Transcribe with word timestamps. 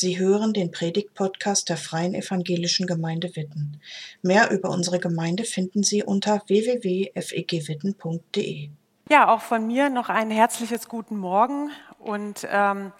Sie 0.00 0.16
hören 0.16 0.52
den 0.52 0.70
Predigt-Podcast 0.70 1.68
der 1.68 1.76
Freien 1.76 2.14
Evangelischen 2.14 2.86
Gemeinde 2.86 3.34
Witten. 3.34 3.80
Mehr 4.22 4.52
über 4.52 4.70
unsere 4.70 5.00
Gemeinde 5.00 5.42
finden 5.42 5.82
Sie 5.82 6.04
unter 6.04 6.40
www.fegwitten.de. 6.46 8.68
Ja, 9.10 9.28
auch 9.28 9.40
von 9.40 9.66
mir 9.66 9.90
noch 9.90 10.08
ein 10.08 10.30
herzliches 10.30 10.86
Guten 10.86 11.18
Morgen 11.18 11.72
und 11.98 12.46
ähm, 12.48 12.92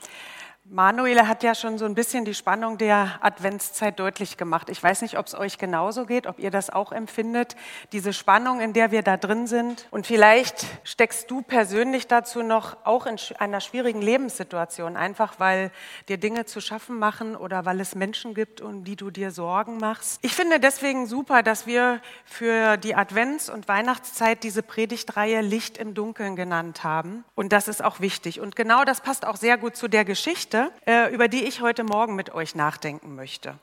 Manuel 0.70 1.26
hat 1.26 1.42
ja 1.42 1.54
schon 1.54 1.78
so 1.78 1.86
ein 1.86 1.94
bisschen 1.94 2.26
die 2.26 2.34
Spannung 2.34 2.76
der 2.76 3.18
Adventszeit 3.22 3.98
deutlich 3.98 4.36
gemacht. 4.36 4.68
Ich 4.68 4.82
weiß 4.82 5.00
nicht, 5.00 5.16
ob 5.16 5.26
es 5.26 5.34
euch 5.34 5.56
genauso 5.56 6.04
geht, 6.04 6.26
ob 6.26 6.38
ihr 6.38 6.50
das 6.50 6.68
auch 6.68 6.92
empfindet, 6.92 7.56
diese 7.92 8.12
Spannung, 8.12 8.60
in 8.60 8.74
der 8.74 8.90
wir 8.90 9.02
da 9.02 9.16
drin 9.16 9.46
sind. 9.46 9.86
Und 9.90 10.06
vielleicht 10.06 10.66
steckst 10.84 11.30
du 11.30 11.40
persönlich 11.40 12.06
dazu 12.06 12.42
noch 12.42 12.76
auch 12.84 13.06
in 13.06 13.16
einer 13.38 13.62
schwierigen 13.62 14.02
Lebenssituation, 14.02 14.98
einfach 14.98 15.40
weil 15.40 15.70
dir 16.10 16.18
Dinge 16.18 16.44
zu 16.44 16.60
schaffen 16.60 16.98
machen 16.98 17.34
oder 17.34 17.64
weil 17.64 17.80
es 17.80 17.94
Menschen 17.94 18.34
gibt, 18.34 18.60
um 18.60 18.84
die 18.84 18.96
du 18.96 19.10
dir 19.10 19.30
Sorgen 19.30 19.78
machst. 19.78 20.18
Ich 20.22 20.34
finde 20.34 20.60
deswegen 20.60 21.06
super, 21.06 21.42
dass 21.42 21.66
wir 21.66 22.02
für 22.26 22.76
die 22.76 22.94
Advents- 22.94 23.48
und 23.48 23.68
Weihnachtszeit 23.68 24.42
diese 24.42 24.62
Predigtreihe 24.62 25.40
Licht 25.40 25.78
im 25.78 25.94
Dunkeln 25.94 26.36
genannt 26.36 26.84
haben. 26.84 27.24
Und 27.34 27.54
das 27.54 27.68
ist 27.68 27.82
auch 27.82 28.00
wichtig. 28.00 28.40
Und 28.40 28.54
genau 28.54 28.84
das 28.84 29.00
passt 29.00 29.26
auch 29.26 29.36
sehr 29.36 29.56
gut 29.56 29.74
zu 29.74 29.88
der 29.88 30.04
Geschichte 30.04 30.57
Geschichte, 30.58 30.72
äh, 30.86 31.14
über 31.14 31.28
die 31.28 31.44
ich 31.44 31.60
heute 31.60 31.84
Morgen 31.84 32.14
mit 32.16 32.34
euch 32.34 32.54
nachdenken 32.54 33.14
möchte. 33.14 33.58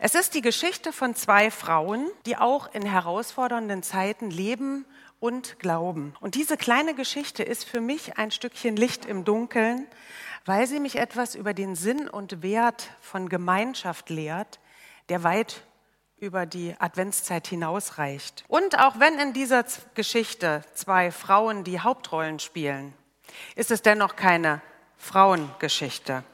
Es 0.00 0.14
ist 0.14 0.34
die 0.34 0.40
Geschichte 0.40 0.92
von 0.92 1.14
zwei 1.14 1.50
Frauen, 1.50 2.08
die 2.26 2.36
auch 2.36 2.72
in 2.74 2.82
herausfordernden 2.82 3.82
Zeiten 3.82 4.30
leben 4.30 4.86
und 5.20 5.58
glauben. 5.58 6.14
Und 6.20 6.34
diese 6.34 6.56
kleine 6.56 6.94
Geschichte 6.94 7.42
ist 7.42 7.64
für 7.64 7.80
mich 7.80 8.16
ein 8.18 8.30
Stückchen 8.30 8.76
Licht 8.76 9.04
im 9.04 9.24
Dunkeln, 9.24 9.86
weil 10.46 10.66
sie 10.66 10.80
mich 10.80 10.96
etwas 10.96 11.34
über 11.34 11.52
den 11.52 11.74
Sinn 11.74 12.08
und 12.08 12.42
Wert 12.42 12.90
von 13.00 13.28
Gemeinschaft 13.28 14.08
lehrt, 14.08 14.58
der 15.08 15.22
weit 15.22 15.62
über 16.18 16.46
die 16.46 16.74
Adventszeit 16.78 17.46
hinausreicht. 17.46 18.44
Und 18.48 18.78
auch 18.78 18.98
wenn 18.98 19.18
in 19.18 19.32
dieser 19.32 19.64
Geschichte 19.94 20.62
zwei 20.74 21.10
Frauen 21.12 21.64
die 21.64 21.80
Hauptrollen 21.80 22.38
spielen, 22.38 22.94
ist 23.54 23.70
es 23.70 23.82
dennoch 23.82 24.16
keine 24.16 24.62
Frauengeschichte. 24.96 26.24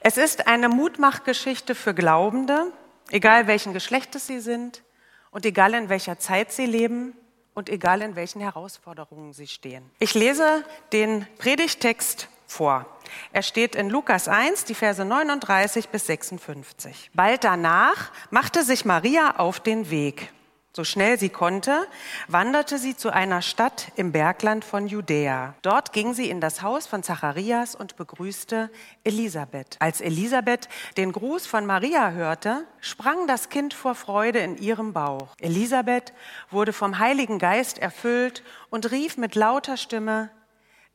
Es 0.00 0.16
ist 0.16 0.46
eine 0.46 0.68
Mutmachgeschichte 0.68 1.74
für 1.74 1.94
Glaubende, 1.94 2.72
egal 3.10 3.46
welchen 3.46 3.72
Geschlechtes 3.72 4.26
sie 4.26 4.40
sind 4.40 4.82
und 5.30 5.44
egal 5.46 5.74
in 5.74 5.88
welcher 5.88 6.18
Zeit 6.18 6.52
sie 6.52 6.66
leben 6.66 7.14
und 7.54 7.68
egal 7.68 8.02
in 8.02 8.16
welchen 8.16 8.40
Herausforderungen 8.40 9.32
sie 9.32 9.48
stehen. 9.48 9.90
Ich 9.98 10.14
lese 10.14 10.64
den 10.92 11.26
Predigtext 11.38 12.28
vor. 12.46 12.86
Er 13.32 13.42
steht 13.42 13.74
in 13.74 13.90
Lukas 13.90 14.28
1, 14.28 14.64
die 14.64 14.74
Verse 14.74 15.04
39 15.04 15.88
bis 15.88 16.06
56. 16.06 17.10
Bald 17.14 17.44
danach 17.44 18.10
machte 18.30 18.62
sich 18.62 18.84
Maria 18.84 19.36
auf 19.36 19.60
den 19.60 19.90
Weg. 19.90 20.32
So 20.74 20.84
schnell 20.84 21.18
sie 21.18 21.30
konnte, 21.30 21.86
wanderte 22.28 22.78
sie 22.78 22.96
zu 22.96 23.10
einer 23.10 23.42
Stadt 23.42 23.90
im 23.96 24.12
Bergland 24.12 24.64
von 24.64 24.86
Judäa. 24.86 25.54
Dort 25.62 25.92
ging 25.92 26.14
sie 26.14 26.30
in 26.30 26.40
das 26.40 26.62
Haus 26.62 26.86
von 26.86 27.02
Zacharias 27.02 27.74
und 27.74 27.96
begrüßte 27.96 28.70
Elisabeth. 29.02 29.76
Als 29.80 30.00
Elisabeth 30.00 30.68
den 30.96 31.12
Gruß 31.12 31.46
von 31.46 31.66
Maria 31.66 32.10
hörte, 32.10 32.64
sprang 32.80 33.26
das 33.26 33.48
Kind 33.48 33.74
vor 33.74 33.94
Freude 33.94 34.38
in 34.40 34.56
ihrem 34.58 34.92
Bauch. 34.92 35.34
Elisabeth 35.40 36.12
wurde 36.50 36.72
vom 36.72 36.98
Heiligen 36.98 37.38
Geist 37.38 37.78
erfüllt 37.78 38.44
und 38.70 38.90
rief 38.90 39.16
mit 39.16 39.34
lauter 39.34 39.76
Stimme, 39.76 40.30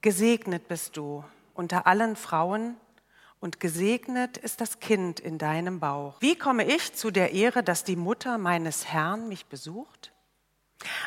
Gesegnet 0.04 0.68
bist 0.68 0.98
du 0.98 1.24
unter 1.54 1.88
allen 1.88 2.18
Frauen 2.18 2.76
und 3.44 3.60
gesegnet 3.60 4.38
ist 4.38 4.62
das 4.62 4.80
Kind 4.80 5.20
in 5.20 5.38
deinem 5.38 5.82
Bauch. 5.82 6.16
Wie 6.22 6.38
komme 6.38 6.64
ich 6.64 6.96
zu 6.96 7.12
der 7.12 7.34
Ehre, 7.34 7.62
dass 7.62 7.84
die 7.84 7.98
Mutter 7.98 8.38
meines 8.38 8.88
Herrn 8.88 9.28
mich 9.28 9.48
besucht? 9.48 10.14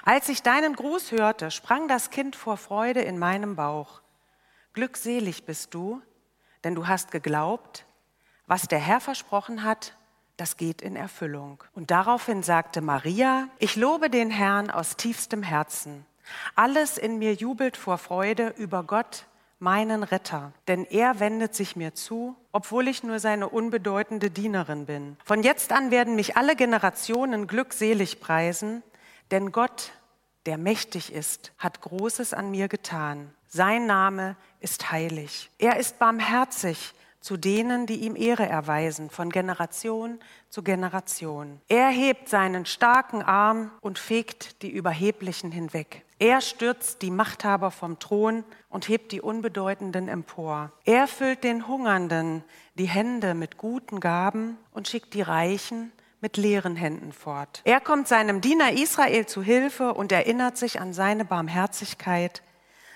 Als 0.04 0.28
ich 0.28 0.42
deinen 0.42 0.76
Gruß 0.76 1.12
hörte, 1.12 1.50
sprang 1.50 1.88
das 1.88 2.10
Kind 2.10 2.36
vor 2.36 2.58
Freude 2.58 3.00
in 3.00 3.18
meinem 3.18 3.56
Bauch. 3.56 4.02
Glückselig 4.74 5.46
bist 5.46 5.72
du, 5.72 6.02
denn 6.62 6.74
du 6.74 6.86
hast 6.86 7.10
geglaubt, 7.10 7.86
was 8.46 8.68
der 8.68 8.80
Herr 8.80 9.00
versprochen 9.00 9.62
hat, 9.62 9.96
das 10.36 10.58
geht 10.58 10.82
in 10.82 10.94
Erfüllung. 10.94 11.64
Und 11.74 11.90
daraufhin 11.90 12.42
sagte 12.42 12.82
Maria, 12.82 13.48
ich 13.58 13.76
lobe 13.76 14.10
den 14.10 14.30
Herrn 14.30 14.70
aus 14.70 14.98
tiefstem 14.98 15.42
Herzen. 15.42 16.04
Alles 16.54 16.98
in 16.98 17.18
mir 17.18 17.32
jubelt 17.32 17.78
vor 17.78 17.96
Freude 17.96 18.52
über 18.58 18.82
Gott, 18.82 19.24
meinen 19.58 20.02
Retter, 20.02 20.52
denn 20.68 20.84
er 20.84 21.20
wendet 21.20 21.54
sich 21.54 21.76
mir 21.76 21.94
zu, 21.94 22.36
obwohl 22.52 22.88
ich 22.88 23.02
nur 23.02 23.18
seine 23.18 23.48
unbedeutende 23.48 24.30
Dienerin 24.30 24.86
bin. 24.86 25.16
Von 25.24 25.42
jetzt 25.42 25.72
an 25.72 25.90
werden 25.90 26.16
mich 26.16 26.36
alle 26.36 26.56
Generationen 26.56 27.46
glückselig 27.46 28.20
preisen, 28.20 28.82
denn 29.30 29.52
Gott, 29.52 29.92
der 30.44 30.58
mächtig 30.58 31.12
ist, 31.12 31.52
hat 31.58 31.80
Großes 31.80 32.34
an 32.34 32.50
mir 32.50 32.68
getan. 32.68 33.32
Sein 33.48 33.86
Name 33.86 34.36
ist 34.60 34.90
heilig. 34.90 35.50
Er 35.58 35.78
ist 35.78 35.98
barmherzig 35.98 36.92
zu 37.26 37.36
denen, 37.36 37.86
die 37.86 37.96
ihm 37.96 38.14
Ehre 38.14 38.48
erweisen, 38.48 39.10
von 39.10 39.30
Generation 39.30 40.20
zu 40.48 40.62
Generation. 40.62 41.60
Er 41.66 41.88
hebt 41.88 42.28
seinen 42.28 42.66
starken 42.66 43.20
Arm 43.20 43.72
und 43.80 43.98
fegt 43.98 44.62
die 44.62 44.70
Überheblichen 44.70 45.50
hinweg. 45.50 46.04
Er 46.20 46.40
stürzt 46.40 47.02
die 47.02 47.10
Machthaber 47.10 47.72
vom 47.72 47.98
Thron 47.98 48.44
und 48.68 48.86
hebt 48.86 49.10
die 49.10 49.20
Unbedeutenden 49.20 50.06
empor. 50.06 50.70
Er 50.84 51.08
füllt 51.08 51.42
den 51.42 51.66
Hungernden 51.66 52.44
die 52.76 52.86
Hände 52.86 53.34
mit 53.34 53.58
guten 53.58 53.98
Gaben 53.98 54.56
und 54.70 54.86
schickt 54.86 55.12
die 55.12 55.22
Reichen 55.22 55.90
mit 56.20 56.36
leeren 56.36 56.76
Händen 56.76 57.12
fort. 57.12 57.60
Er 57.64 57.80
kommt 57.80 58.06
seinem 58.06 58.40
Diener 58.40 58.72
Israel 58.72 59.26
zu 59.26 59.42
Hilfe 59.42 59.94
und 59.94 60.12
erinnert 60.12 60.56
sich 60.56 60.80
an 60.80 60.92
seine 60.92 61.24
Barmherzigkeit 61.24 62.44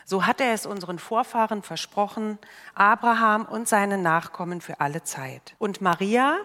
so 0.05 0.27
hat 0.27 0.41
er 0.41 0.53
es 0.53 0.67
unseren 0.67 0.99
Vorfahren 0.99 1.63
versprochen, 1.63 2.39
Abraham 2.75 3.45
und 3.45 3.69
seinen 3.69 4.03
Nachkommen 4.03 4.61
für 4.61 4.81
alle 4.81 5.03
Zeit. 5.03 5.55
Und 5.59 5.81
Maria 5.81 6.39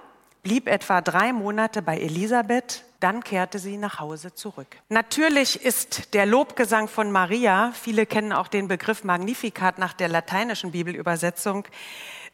blieb 0.44 0.68
etwa 0.68 1.02
drei 1.02 1.34
Monate 1.34 1.82
bei 1.82 1.98
Elisabeth, 1.98 2.84
dann 3.00 3.24
kehrte 3.24 3.60
sie 3.60 3.78
nach 3.78 4.00
Hause 4.00 4.34
zurück. 4.34 4.68
Natürlich 4.90 5.64
ist 5.64 6.14
der 6.14 6.26
Lobgesang 6.26 6.88
von 6.88 7.12
Maria, 7.12 7.72
viele 7.74 8.06
kennen 8.06 8.32
auch 8.32 8.48
den 8.48 8.68
Begriff 8.68 9.04
Magnificat 9.04 9.80
nach 9.80 9.94
der 9.94 10.08
lateinischen 10.08 10.72
Bibelübersetzung, 10.72 11.68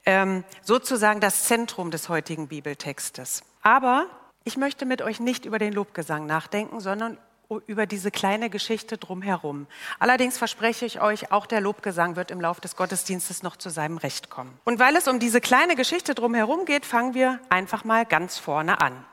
ähm, 0.05 0.43
sozusagen 0.61 1.19
das 1.21 1.45
Zentrum 1.45 1.89
des 1.89 2.09
heutigen 2.09 2.47
Bibeltextes. 2.47 3.43
Aber 3.61 4.07
ich 4.43 4.57
möchte 4.57 4.85
mit 4.85 5.01
euch 5.01 5.19
nicht 5.19 5.45
über 5.45 5.59
den 5.59 5.73
Lobgesang 5.73 6.25
nachdenken, 6.25 6.79
sondern 6.79 7.17
über 7.59 7.85
diese 7.85 8.11
kleine 8.11 8.49
Geschichte 8.49 8.97
drumherum. 8.97 9.67
Allerdings 9.99 10.37
verspreche 10.37 10.85
ich 10.85 11.01
euch, 11.01 11.31
auch 11.31 11.45
der 11.45 11.61
Lobgesang 11.61 12.15
wird 12.15 12.31
im 12.31 12.41
Laufe 12.41 12.61
des 12.61 12.75
Gottesdienstes 12.75 13.43
noch 13.43 13.57
zu 13.57 13.69
seinem 13.69 13.97
Recht 13.97 14.29
kommen. 14.29 14.57
Und 14.63 14.79
weil 14.79 14.95
es 14.95 15.07
um 15.07 15.19
diese 15.19 15.41
kleine 15.41 15.75
Geschichte 15.75 16.15
drumherum 16.15 16.65
geht, 16.65 16.85
fangen 16.85 17.13
wir 17.13 17.39
einfach 17.49 17.83
mal 17.83 18.05
ganz 18.05 18.37
vorne 18.37 18.81
an. 18.81 19.05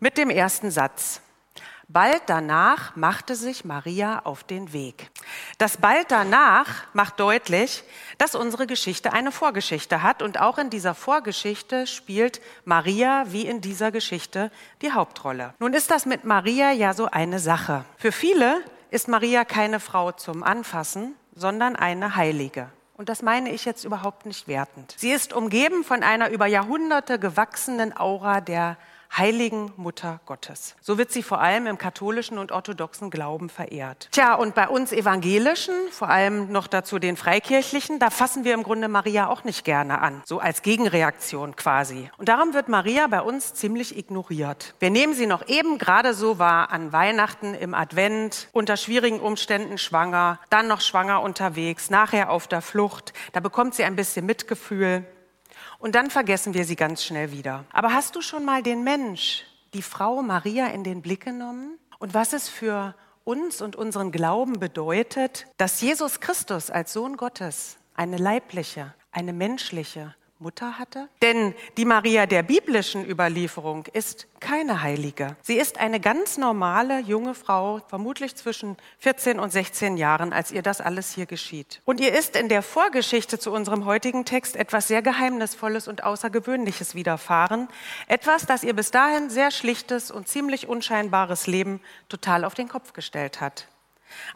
Mit 0.00 0.18
dem 0.18 0.30
ersten 0.30 0.70
Satz. 0.70 1.20
Bald 1.90 2.20
danach 2.26 2.96
machte 2.96 3.34
sich 3.34 3.64
Maria 3.64 4.20
auf 4.24 4.44
den 4.44 4.74
Weg. 4.74 5.10
Das 5.56 5.78
bald 5.78 6.10
danach 6.10 6.84
macht 6.92 7.18
deutlich, 7.18 7.82
dass 8.18 8.34
unsere 8.34 8.66
Geschichte 8.66 9.14
eine 9.14 9.32
Vorgeschichte 9.32 10.02
hat 10.02 10.20
und 10.20 10.38
auch 10.38 10.58
in 10.58 10.68
dieser 10.68 10.94
Vorgeschichte 10.94 11.86
spielt 11.86 12.42
Maria 12.66 13.24
wie 13.28 13.46
in 13.46 13.62
dieser 13.62 13.90
Geschichte 13.90 14.52
die 14.82 14.92
Hauptrolle. 14.92 15.54
Nun 15.60 15.72
ist 15.72 15.90
das 15.90 16.04
mit 16.04 16.24
Maria 16.24 16.72
ja 16.72 16.92
so 16.92 17.06
eine 17.06 17.38
Sache. 17.38 17.86
Für 17.96 18.12
viele 18.12 18.60
ist 18.90 19.08
Maria 19.08 19.46
keine 19.46 19.80
Frau 19.80 20.12
zum 20.12 20.42
Anfassen, 20.42 21.14
sondern 21.34 21.74
eine 21.74 22.16
Heilige. 22.16 22.68
Und 22.98 23.08
das 23.08 23.22
meine 23.22 23.50
ich 23.50 23.64
jetzt 23.64 23.84
überhaupt 23.84 24.26
nicht 24.26 24.46
wertend. 24.46 24.94
Sie 24.98 25.12
ist 25.12 25.32
umgeben 25.32 25.84
von 25.84 26.02
einer 26.02 26.28
über 26.28 26.44
Jahrhunderte 26.44 27.18
gewachsenen 27.18 27.96
Aura 27.96 28.42
der 28.42 28.76
heiligen 29.16 29.72
Mutter 29.76 30.20
Gottes. 30.26 30.76
So 30.80 30.98
wird 30.98 31.10
sie 31.10 31.22
vor 31.22 31.40
allem 31.40 31.66
im 31.66 31.78
katholischen 31.78 32.38
und 32.38 32.52
orthodoxen 32.52 33.10
Glauben 33.10 33.48
verehrt. 33.48 34.08
Tja, 34.12 34.34
und 34.34 34.54
bei 34.54 34.68
uns 34.68 34.92
Evangelischen, 34.92 35.74
vor 35.90 36.08
allem 36.08 36.52
noch 36.52 36.66
dazu 36.66 36.98
den 36.98 37.16
Freikirchlichen, 37.16 37.98
da 37.98 38.10
fassen 38.10 38.44
wir 38.44 38.54
im 38.54 38.62
Grunde 38.62 38.88
Maria 38.88 39.28
auch 39.28 39.44
nicht 39.44 39.64
gerne 39.64 40.00
an, 40.00 40.22
so 40.24 40.38
als 40.38 40.62
Gegenreaktion 40.62 41.56
quasi. 41.56 42.10
Und 42.18 42.28
darum 42.28 42.54
wird 42.54 42.68
Maria 42.68 43.06
bei 43.06 43.20
uns 43.20 43.54
ziemlich 43.54 43.96
ignoriert. 43.96 44.74
Wir 44.78 44.90
nehmen 44.90 45.14
sie 45.14 45.26
noch 45.26 45.48
eben 45.48 45.78
gerade 45.78 46.14
so 46.14 46.38
wahr 46.38 46.70
an 46.70 46.92
Weihnachten, 46.92 47.54
im 47.54 47.74
Advent, 47.74 48.48
unter 48.52 48.76
schwierigen 48.76 49.20
Umständen 49.20 49.78
schwanger, 49.78 50.38
dann 50.50 50.68
noch 50.68 50.80
schwanger 50.80 51.22
unterwegs, 51.22 51.90
nachher 51.90 52.30
auf 52.30 52.46
der 52.46 52.62
Flucht. 52.62 53.12
Da 53.32 53.40
bekommt 53.40 53.74
sie 53.74 53.84
ein 53.84 53.96
bisschen 53.96 54.26
Mitgefühl. 54.26 55.04
Und 55.78 55.94
dann 55.94 56.10
vergessen 56.10 56.54
wir 56.54 56.64
sie 56.64 56.76
ganz 56.76 57.04
schnell 57.04 57.30
wieder. 57.32 57.64
Aber 57.72 57.92
hast 57.92 58.16
du 58.16 58.20
schon 58.20 58.44
mal 58.44 58.62
den 58.62 58.82
Mensch, 58.82 59.44
die 59.74 59.82
Frau 59.82 60.22
Maria 60.22 60.66
in 60.68 60.82
den 60.82 61.02
Blick 61.02 61.24
genommen? 61.24 61.78
Und 61.98 62.14
was 62.14 62.32
es 62.32 62.48
für 62.48 62.94
uns 63.24 63.60
und 63.62 63.76
unseren 63.76 64.10
Glauben 64.10 64.58
bedeutet, 64.58 65.46
dass 65.56 65.80
Jesus 65.80 66.20
Christus 66.20 66.70
als 66.70 66.92
Sohn 66.92 67.16
Gottes 67.16 67.76
eine 67.94 68.16
leibliche, 68.16 68.94
eine 69.12 69.32
menschliche 69.32 70.14
Mutter 70.40 70.78
hatte? 70.78 71.08
Denn 71.20 71.52
die 71.76 71.84
Maria 71.84 72.26
der 72.26 72.44
biblischen 72.44 73.04
Überlieferung 73.08 73.86
ist 73.92 74.28
keine 74.38 74.82
Heilige. 74.82 75.36
Sie 75.42 75.56
ist 75.56 75.78
eine 75.78 75.98
ganz 75.98 76.38
normale 76.38 77.00
junge 77.00 77.34
Frau, 77.34 77.80
vermutlich 77.88 78.36
zwischen 78.36 78.76
14 78.98 79.40
und 79.40 79.50
16 79.50 79.96
Jahren, 79.96 80.32
als 80.32 80.52
ihr 80.52 80.62
das 80.62 80.80
alles 80.80 81.12
hier 81.12 81.26
geschieht. 81.26 81.82
Und 81.84 81.98
ihr 81.98 82.16
ist 82.16 82.36
in 82.36 82.48
der 82.48 82.62
Vorgeschichte 82.62 83.40
zu 83.40 83.50
unserem 83.50 83.84
heutigen 83.84 84.24
Text 84.24 84.54
etwas 84.54 84.86
sehr 84.86 85.02
Geheimnisvolles 85.02 85.88
und 85.88 86.04
Außergewöhnliches 86.04 86.94
widerfahren. 86.94 87.66
Etwas, 88.06 88.46
das 88.46 88.62
ihr 88.62 88.74
bis 88.74 88.92
dahin 88.92 89.30
sehr 89.30 89.50
schlichtes 89.50 90.12
und 90.12 90.28
ziemlich 90.28 90.68
unscheinbares 90.68 91.48
Leben 91.48 91.80
total 92.08 92.44
auf 92.44 92.54
den 92.54 92.68
Kopf 92.68 92.92
gestellt 92.92 93.40
hat. 93.40 93.66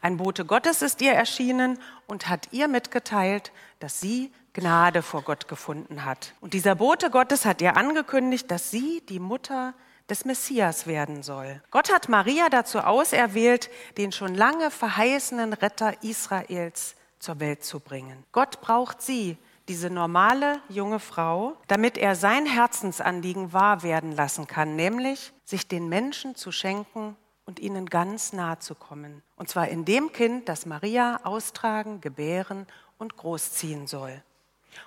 Ein 0.00 0.16
Bote 0.16 0.44
Gottes 0.44 0.82
ist 0.82 1.00
ihr 1.00 1.12
erschienen 1.12 1.78
und 2.06 2.28
hat 2.28 2.48
ihr 2.52 2.68
mitgeteilt, 2.68 3.52
dass 3.78 4.00
sie 4.00 4.32
Gnade 4.54 5.02
vor 5.02 5.22
Gott 5.22 5.48
gefunden 5.48 6.04
hat. 6.04 6.34
Und 6.40 6.54
dieser 6.54 6.74
Bote 6.74 7.10
Gottes 7.10 7.44
hat 7.44 7.62
ihr 7.62 7.76
angekündigt, 7.76 8.50
dass 8.50 8.70
sie 8.70 9.02
die 9.08 9.20
Mutter 9.20 9.74
des 10.10 10.24
Messias 10.24 10.86
werden 10.86 11.22
soll. 11.22 11.62
Gott 11.70 11.92
hat 11.92 12.08
Maria 12.08 12.48
dazu 12.50 12.80
auserwählt, 12.80 13.70
den 13.96 14.12
schon 14.12 14.34
lange 14.34 14.70
verheißenen 14.70 15.54
Retter 15.54 16.02
Israels 16.02 16.96
zur 17.18 17.40
Welt 17.40 17.64
zu 17.64 17.80
bringen. 17.80 18.24
Gott 18.32 18.60
braucht 18.60 19.00
sie, 19.00 19.38
diese 19.68 19.90
normale 19.90 20.60
junge 20.68 20.98
Frau, 20.98 21.56
damit 21.68 21.96
er 21.96 22.16
sein 22.16 22.46
Herzensanliegen 22.46 23.52
wahr 23.52 23.82
werden 23.82 24.12
lassen 24.12 24.46
kann, 24.46 24.76
nämlich 24.76 25.32
sich 25.44 25.68
den 25.68 25.88
Menschen 25.88 26.34
zu 26.34 26.50
schenken 26.50 27.16
und 27.46 27.60
ihnen 27.60 27.86
ganz 27.86 28.32
nahe 28.32 28.58
zu 28.58 28.74
kommen. 28.74 29.22
Und 29.36 29.48
zwar 29.48 29.68
in 29.68 29.84
dem 29.84 30.12
Kind, 30.12 30.48
das 30.48 30.66
Maria 30.66 31.20
austragen, 31.22 32.00
gebären 32.00 32.66
und 32.98 33.16
großziehen 33.16 33.86
soll. 33.86 34.22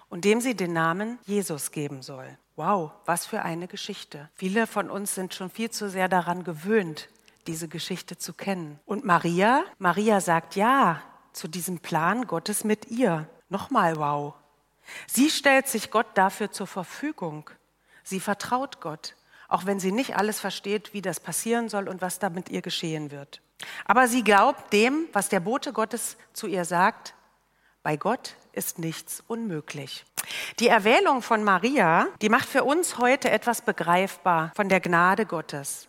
Und 0.10 0.26
dem 0.26 0.42
sie 0.42 0.56
den 0.56 0.74
Namen 0.74 1.20
Jesus 1.26 1.72
geben 1.72 2.02
soll. 2.02 2.38
Wow, 2.56 2.92
was 3.06 3.26
für 3.26 3.42
eine 3.42 3.68
Geschichte. 3.68 4.30
Viele 4.34 4.68
von 4.68 4.90
uns 4.90 5.16
sind 5.16 5.34
schon 5.34 5.50
viel 5.50 5.70
zu 5.70 5.90
sehr 5.90 6.08
daran 6.08 6.44
gewöhnt, 6.44 7.10
diese 7.48 7.68
Geschichte 7.68 8.18
zu 8.18 8.34
kennen. 8.34 8.80
Und 8.86 9.06
Maria, 9.06 9.64
Maria 9.78 10.22
sagt 10.22 10.56
ja 10.56 11.02
zu 11.34 11.48
diesem 11.48 11.80
Plan 11.80 12.28
Gottes 12.28 12.64
mit 12.64 12.90
ihr. 12.90 13.30
Nochmal 13.50 13.98
wow. 13.98 14.34
Sie 15.08 15.30
stellt 15.30 15.68
sich 15.68 15.92
Gott 15.92 16.08
dafür 16.16 16.52
zur 16.52 16.68
Verfügung. 16.68 17.50
Sie 18.04 18.20
vertraut 18.20 18.82
Gott 18.82 19.16
auch 19.48 19.66
wenn 19.66 19.80
sie 19.80 19.92
nicht 19.92 20.16
alles 20.16 20.40
versteht, 20.40 20.94
wie 20.94 21.02
das 21.02 21.20
passieren 21.20 21.70
soll 21.70 21.88
und 21.88 22.02
was 22.02 22.20
da 22.20 22.30
mit 22.30 22.50
ihr 22.50 22.62
geschehen 22.62 23.12
wird. 23.12 23.42
Aber 23.86 24.08
sie 24.08 24.24
glaubt 24.24 24.74
dem, 24.74 25.08
was 25.14 25.30
der 25.30 25.40
Bote 25.40 25.72
Gottes 25.72 26.18
zu 26.34 26.48
ihr 26.48 26.66
sagt, 26.66 27.14
bei 27.84 27.98
Gott 27.98 28.36
ist 28.56 28.80
nichts 28.80 29.24
unmöglich. 29.28 30.06
Die 30.60 30.68
Erwählung 30.68 31.22
von 31.22 31.44
Maria, 31.44 32.08
die 32.22 32.30
macht 32.30 32.48
für 32.48 32.64
uns 32.64 32.98
heute 32.98 33.30
etwas 33.30 33.62
begreifbar 33.62 34.52
von 34.56 34.70
der 34.70 34.80
Gnade 34.80 35.26
Gottes. 35.26 35.88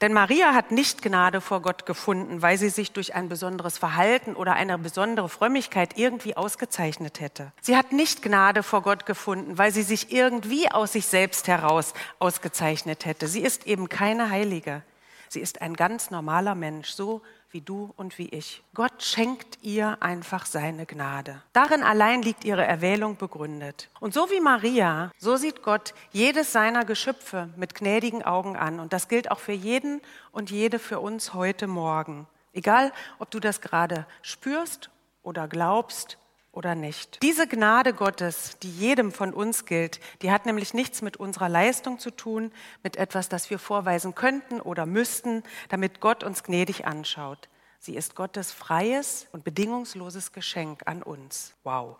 Denn 0.00 0.12
Maria 0.12 0.54
hat 0.54 0.70
nicht 0.70 1.02
Gnade 1.02 1.40
vor 1.40 1.60
Gott 1.60 1.86
gefunden, 1.86 2.42
weil 2.42 2.58
sie 2.58 2.68
sich 2.68 2.92
durch 2.92 3.14
ein 3.14 3.28
besonderes 3.28 3.78
Verhalten 3.78 4.34
oder 4.34 4.54
eine 4.54 4.78
besondere 4.78 5.28
Frömmigkeit 5.28 5.98
irgendwie 5.98 6.36
ausgezeichnet 6.36 7.20
hätte. 7.20 7.52
Sie 7.60 7.76
hat 7.76 7.92
nicht 7.92 8.22
Gnade 8.22 8.62
vor 8.62 8.82
Gott 8.82 9.06
gefunden, 9.06 9.58
weil 9.58 9.72
sie 9.72 9.82
sich 9.82 10.12
irgendwie 10.12 10.70
aus 10.70 10.92
sich 10.92 11.06
selbst 11.06 11.48
heraus 11.48 11.92
ausgezeichnet 12.18 13.04
hätte. 13.04 13.28
Sie 13.28 13.42
ist 13.42 13.66
eben 13.66 13.88
keine 13.88 14.30
Heilige. 14.30 14.82
Sie 15.28 15.40
ist 15.40 15.60
ein 15.60 15.74
ganz 15.74 16.10
normaler 16.10 16.54
Mensch, 16.54 16.90
so 16.90 17.22
wie 17.54 17.60
du 17.60 17.94
und 17.96 18.18
wie 18.18 18.28
ich. 18.28 18.62
Gott 18.74 19.02
schenkt 19.02 19.58
ihr 19.62 20.02
einfach 20.02 20.44
seine 20.44 20.84
Gnade. 20.84 21.40
Darin 21.52 21.84
allein 21.84 22.20
liegt 22.20 22.44
ihre 22.44 22.64
Erwählung 22.64 23.16
begründet. 23.16 23.88
Und 24.00 24.12
so 24.12 24.28
wie 24.30 24.40
Maria, 24.40 25.12
so 25.16 25.36
sieht 25.36 25.62
Gott 25.62 25.94
jedes 26.10 26.52
seiner 26.52 26.84
Geschöpfe 26.84 27.48
mit 27.56 27.74
gnädigen 27.74 28.24
Augen 28.24 28.56
an. 28.56 28.80
Und 28.80 28.92
das 28.92 29.08
gilt 29.08 29.30
auch 29.30 29.38
für 29.38 29.52
jeden 29.52 30.02
und 30.32 30.50
jede 30.50 30.80
für 30.80 30.98
uns 30.98 31.32
heute 31.32 31.68
Morgen. 31.68 32.26
Egal, 32.52 32.92
ob 33.20 33.30
du 33.30 33.38
das 33.38 33.60
gerade 33.60 34.04
spürst 34.20 34.90
oder 35.22 35.48
glaubst 35.48 36.18
oder 36.54 36.74
nicht. 36.74 37.22
Diese 37.22 37.46
Gnade 37.46 37.92
Gottes, 37.92 38.58
die 38.62 38.70
jedem 38.70 39.12
von 39.12 39.32
uns 39.32 39.66
gilt, 39.66 40.00
die 40.22 40.30
hat 40.30 40.46
nämlich 40.46 40.74
nichts 40.74 41.02
mit 41.02 41.16
unserer 41.16 41.48
Leistung 41.48 41.98
zu 41.98 42.10
tun, 42.10 42.52
mit 42.82 42.96
etwas, 42.96 43.28
das 43.28 43.50
wir 43.50 43.58
vorweisen 43.58 44.14
könnten 44.14 44.60
oder 44.60 44.86
müssten, 44.86 45.42
damit 45.68 46.00
Gott 46.00 46.24
uns 46.24 46.42
gnädig 46.42 46.86
anschaut. 46.86 47.48
Sie 47.78 47.96
ist 47.96 48.14
Gottes 48.14 48.50
freies 48.50 49.26
und 49.32 49.44
bedingungsloses 49.44 50.32
Geschenk 50.32 50.84
an 50.86 51.02
uns. 51.02 51.52
Wow. 51.64 51.96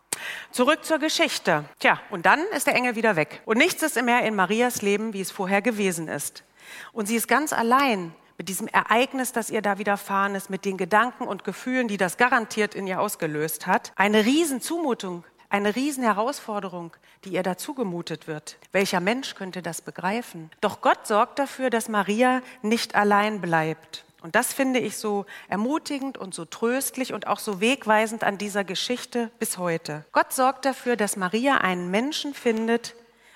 Zurück 0.50 0.82
zur 0.82 0.98
Geschichte. 0.98 1.66
Tja, 1.78 2.00
und 2.10 2.24
dann 2.24 2.40
ist 2.56 2.66
der 2.66 2.74
Engel 2.74 2.96
wieder 2.96 3.16
weg. 3.16 3.42
Und 3.44 3.58
nichts 3.58 3.82
ist 3.82 4.00
mehr 4.02 4.22
in 4.22 4.34
Marias 4.34 4.80
Leben, 4.80 5.12
wie 5.12 5.20
es 5.20 5.30
vorher 5.30 5.60
gewesen 5.60 6.08
ist. 6.08 6.42
Und 6.92 7.04
sie 7.06 7.16
ist 7.16 7.28
ganz 7.28 7.52
allein 7.52 8.14
mit 8.38 8.48
diesem 8.48 8.66
Ereignis, 8.68 9.32
das 9.32 9.50
ihr 9.50 9.62
da 9.62 9.78
widerfahren 9.78 10.34
ist, 10.34 10.50
mit 10.50 10.64
den 10.64 10.76
Gedanken 10.76 11.24
und 11.24 11.44
Gefühlen, 11.44 11.88
die 11.88 11.96
das 11.96 12.16
garantiert 12.16 12.74
in 12.74 12.86
ihr 12.86 13.00
ausgelöst 13.00 13.66
hat. 13.66 13.92
Eine 13.96 14.24
Riesenzumutung, 14.24 15.24
eine 15.50 15.76
Riesenherausforderung, 15.76 16.92
die 17.24 17.30
ihr 17.30 17.42
dazugemutet 17.42 18.26
wird. 18.26 18.58
Welcher 18.72 19.00
Mensch 19.00 19.34
könnte 19.34 19.62
das 19.62 19.82
begreifen? 19.82 20.50
Doch 20.60 20.80
Gott 20.80 21.06
sorgt 21.06 21.38
dafür, 21.38 21.70
dass 21.70 21.88
Maria 21.88 22.42
nicht 22.62 22.94
allein 22.94 23.40
bleibt. 23.40 24.04
Und 24.24 24.34
das 24.34 24.54
finde 24.54 24.80
ich 24.80 24.96
so 24.96 25.26
ermutigend 25.48 26.16
und 26.16 26.34
so 26.34 26.46
tröstlich 26.46 27.12
und 27.12 27.26
auch 27.26 27.38
so 27.38 27.60
wegweisend 27.60 28.24
an 28.24 28.38
dieser 28.38 28.64
Geschichte 28.64 29.30
bis 29.38 29.58
heute. 29.58 30.06
Gott 30.12 30.32
sorgt 30.32 30.64
dafür, 30.64 30.96
dass 30.96 31.16
Maria 31.16 31.58
einen 31.58 31.90
Menschen 31.90 32.32
findet, 32.32 32.94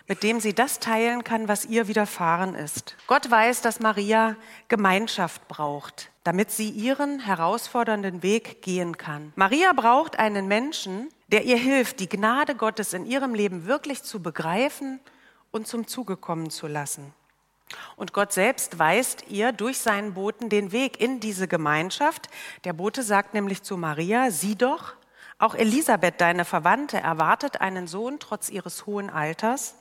mit 0.08 0.22
dem 0.22 0.40
sie 0.40 0.54
das 0.54 0.80
teilen 0.80 1.22
kann, 1.22 1.48
was 1.48 1.66
ihr 1.66 1.86
widerfahren 1.86 2.54
ist. 2.54 2.96
Gott 3.06 3.30
weiß, 3.30 3.60
dass 3.60 3.78
Maria 3.78 4.36
Gemeinschaft 4.68 5.46
braucht, 5.48 6.10
damit 6.24 6.50
sie 6.50 6.70
ihren 6.70 7.20
herausfordernden 7.20 8.22
Weg 8.22 8.62
gehen 8.62 8.96
kann. 8.96 9.32
Maria 9.36 9.72
braucht 9.74 10.18
einen 10.18 10.48
Menschen, 10.48 11.10
der 11.28 11.44
ihr 11.44 11.58
hilft, 11.58 12.00
die 12.00 12.08
Gnade 12.08 12.54
Gottes 12.54 12.94
in 12.94 13.04
ihrem 13.04 13.34
Leben 13.34 13.66
wirklich 13.66 14.02
zu 14.02 14.20
begreifen 14.22 14.98
und 15.50 15.66
zum 15.66 15.86
Zuge 15.86 16.16
kommen 16.16 16.48
zu 16.50 16.66
lassen. 16.66 17.12
Und 17.96 18.14
Gott 18.14 18.32
selbst 18.32 18.78
weist 18.78 19.24
ihr 19.28 19.52
durch 19.52 19.78
seinen 19.78 20.14
Boten 20.14 20.48
den 20.48 20.72
Weg 20.72 21.00
in 21.00 21.20
diese 21.20 21.46
Gemeinschaft. 21.48 22.30
Der 22.64 22.72
Bote 22.72 23.02
sagt 23.02 23.34
nämlich 23.34 23.62
zu 23.62 23.76
Maria, 23.76 24.30
sieh 24.30 24.56
doch, 24.56 24.94
auch 25.38 25.54
Elisabeth, 25.54 26.20
deine 26.20 26.46
Verwandte, 26.46 26.96
erwartet 26.96 27.60
einen 27.60 27.86
Sohn 27.86 28.18
trotz 28.18 28.48
ihres 28.48 28.86
hohen 28.86 29.10
Alters. 29.10 29.74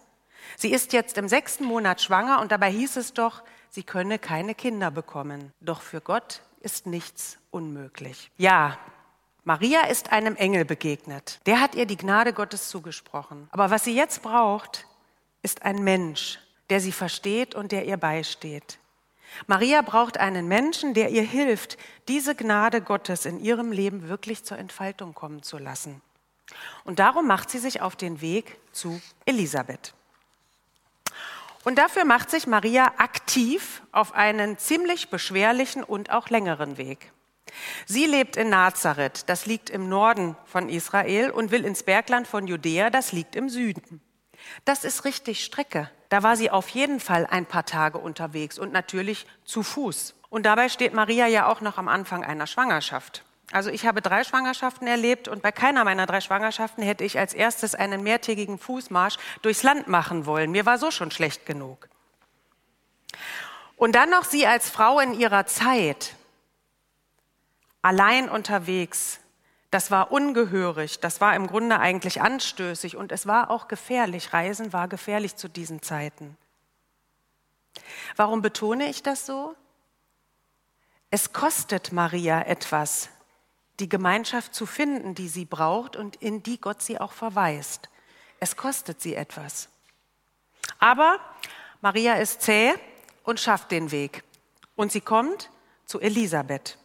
Sie 0.55 0.71
ist 0.71 0.93
jetzt 0.93 1.17
im 1.17 1.27
sechsten 1.27 1.65
Monat 1.65 2.01
schwanger 2.01 2.39
und 2.41 2.51
dabei 2.51 2.71
hieß 2.71 2.97
es 2.97 3.13
doch, 3.13 3.43
sie 3.69 3.83
könne 3.83 4.19
keine 4.19 4.55
Kinder 4.55 4.91
bekommen. 4.91 5.51
Doch 5.61 5.81
für 5.81 6.01
Gott 6.01 6.41
ist 6.61 6.85
nichts 6.85 7.37
unmöglich. 7.51 8.31
Ja, 8.37 8.77
Maria 9.43 9.85
ist 9.87 10.11
einem 10.11 10.35
Engel 10.35 10.65
begegnet. 10.65 11.39
Der 11.45 11.61
hat 11.61 11.75
ihr 11.75 11.85
die 11.85 11.97
Gnade 11.97 12.33
Gottes 12.33 12.69
zugesprochen. 12.69 13.47
Aber 13.51 13.69
was 13.69 13.85
sie 13.85 13.95
jetzt 13.95 14.21
braucht, 14.21 14.85
ist 15.41 15.63
ein 15.63 15.83
Mensch, 15.83 16.39
der 16.69 16.81
sie 16.81 16.91
versteht 16.91 17.55
und 17.55 17.71
der 17.71 17.85
ihr 17.85 17.97
beisteht. 17.97 18.79
Maria 19.45 19.81
braucht 19.81 20.17
einen 20.17 20.47
Menschen, 20.47 20.93
der 20.93 21.09
ihr 21.09 21.21
hilft, 21.21 21.77
diese 22.07 22.35
Gnade 22.35 22.81
Gottes 22.81 23.25
in 23.25 23.39
ihrem 23.39 23.71
Leben 23.71 24.09
wirklich 24.09 24.43
zur 24.43 24.57
Entfaltung 24.57 25.13
kommen 25.13 25.43
zu 25.43 25.57
lassen. 25.57 26.01
Und 26.83 26.99
darum 26.99 27.27
macht 27.27 27.49
sie 27.49 27.59
sich 27.59 27.81
auf 27.81 27.95
den 27.95 28.21
Weg 28.21 28.57
zu 28.71 29.01
Elisabeth. 29.25 29.93
Und 31.67 31.75
dafür 31.75 32.05
macht 32.05 32.31
sich 32.31 32.47
Maria 32.47 32.93
aktiv 32.95 33.81
auf 33.91 34.13
einen 34.13 34.57
ziemlich 34.57 35.09
beschwerlichen 35.09 35.83
und 35.83 36.11
auch 36.11 36.29
längeren 36.29 36.77
Weg. 36.77 37.11
Sie 37.85 38.05
lebt 38.05 38.37
in 38.37 38.47
Nazareth, 38.47 39.27
das 39.27 39.45
liegt 39.47 39.69
im 39.69 39.89
Norden 39.89 40.37
von 40.45 40.69
Israel, 40.69 41.29
und 41.29 41.51
will 41.51 41.65
ins 41.65 41.83
Bergland 41.83 42.25
von 42.25 42.47
Judäa, 42.47 42.89
das 42.89 43.11
liegt 43.11 43.35
im 43.35 43.49
Süden. 43.49 43.99
Das 44.63 44.85
ist 44.85 45.03
richtig 45.03 45.43
Strecke. 45.43 45.91
Da 46.07 46.23
war 46.23 46.37
sie 46.37 46.51
auf 46.51 46.69
jeden 46.69 47.01
Fall 47.01 47.27
ein 47.29 47.45
paar 47.45 47.65
Tage 47.65 47.97
unterwegs 47.97 48.57
und 48.57 48.71
natürlich 48.71 49.27
zu 49.43 49.61
Fuß. 49.61 50.15
Und 50.29 50.45
dabei 50.45 50.69
steht 50.69 50.93
Maria 50.93 51.27
ja 51.27 51.51
auch 51.51 51.59
noch 51.59 51.77
am 51.77 51.89
Anfang 51.89 52.23
einer 52.23 52.47
Schwangerschaft. 52.47 53.25
Also 53.51 53.69
ich 53.69 53.85
habe 53.85 54.01
drei 54.01 54.23
Schwangerschaften 54.23 54.87
erlebt 54.87 55.27
und 55.27 55.41
bei 55.41 55.51
keiner 55.53 55.85
meiner 55.85 56.05
drei 56.05 56.19
Schwangerschaften 56.19 56.83
hätte 56.83 57.05
ich 57.05 57.17
als 57.17 57.33
erstes 57.33 57.75
einen 57.75 58.03
mehrtägigen 58.03 58.59
Fußmarsch 58.59 59.15
durchs 59.41 59.63
Land 59.63 59.87
machen 59.87 60.25
wollen. 60.25 60.51
Mir 60.51 60.65
war 60.65 60.77
so 60.77 60.91
schon 60.91 61.11
schlecht 61.11 61.45
genug. 61.45 61.87
Und 63.77 63.93
dann 63.93 64.09
noch 64.09 64.25
sie 64.25 64.45
als 64.45 64.69
Frau 64.69 64.99
in 64.99 65.13
ihrer 65.13 65.45
Zeit, 65.45 66.15
allein 67.81 68.27
unterwegs. 68.27 69.19
Das 69.69 69.91
war 69.91 70.11
ungehörig, 70.11 70.99
das 70.99 71.21
war 71.21 71.35
im 71.35 71.47
Grunde 71.47 71.79
eigentlich 71.79 72.21
anstößig 72.21 72.95
und 72.95 73.11
es 73.11 73.27
war 73.27 73.49
auch 73.49 73.67
gefährlich. 73.67 74.33
Reisen 74.33 74.73
war 74.73 74.87
gefährlich 74.87 75.35
zu 75.35 75.47
diesen 75.47 75.81
Zeiten. 75.81 76.37
Warum 78.15 78.41
betone 78.41 78.89
ich 78.89 79.03
das 79.03 79.25
so? 79.25 79.55
Es 81.11 81.31
kostet 81.31 81.91
Maria 81.91 82.41
etwas, 82.41 83.09
die 83.79 83.89
Gemeinschaft 83.89 84.53
zu 84.53 84.65
finden, 84.65 85.15
die 85.15 85.27
sie 85.27 85.45
braucht 85.45 85.95
und 85.95 86.15
in 86.17 86.43
die 86.43 86.59
Gott 86.59 86.81
sie 86.81 86.99
auch 86.99 87.11
verweist. 87.11 87.89
Es 88.39 88.55
kostet 88.55 89.01
sie 89.01 89.15
etwas. 89.15 89.69
Aber 90.79 91.19
Maria 91.81 92.13
ist 92.15 92.41
zäh 92.41 92.73
und 93.23 93.39
schafft 93.39 93.71
den 93.71 93.91
Weg. 93.91 94.23
Und 94.75 94.91
sie 94.91 95.01
kommt 95.01 95.49
zu 95.85 95.99
Elisabeth. 95.99 96.77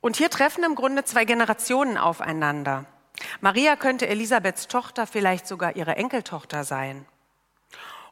Und 0.00 0.16
hier 0.16 0.30
treffen 0.30 0.64
im 0.64 0.74
Grunde 0.74 1.04
zwei 1.04 1.24
Generationen 1.24 1.98
aufeinander. 1.98 2.86
Maria 3.40 3.76
könnte 3.76 4.08
Elisabeths 4.08 4.66
Tochter, 4.66 5.06
vielleicht 5.06 5.46
sogar 5.46 5.76
ihre 5.76 5.96
Enkeltochter 5.96 6.64
sein. 6.64 7.04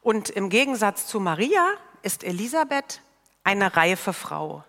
Und 0.03 0.29
im 0.31 0.51
Gegensatz 0.51 1.07
zu 1.07 1.19
Maria 1.19 1.67
ist 2.03 2.25
Elisabeth 2.25 3.01
eine 3.43 3.77
reife 3.77 4.13
Frau. 4.13 4.65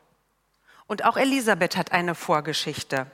Und 0.90 1.06
auch 1.06 1.18
Elisabeth 1.18 1.78
hat 1.78 1.92
eine 1.92 2.16
Vorgeschichte. 2.16 3.06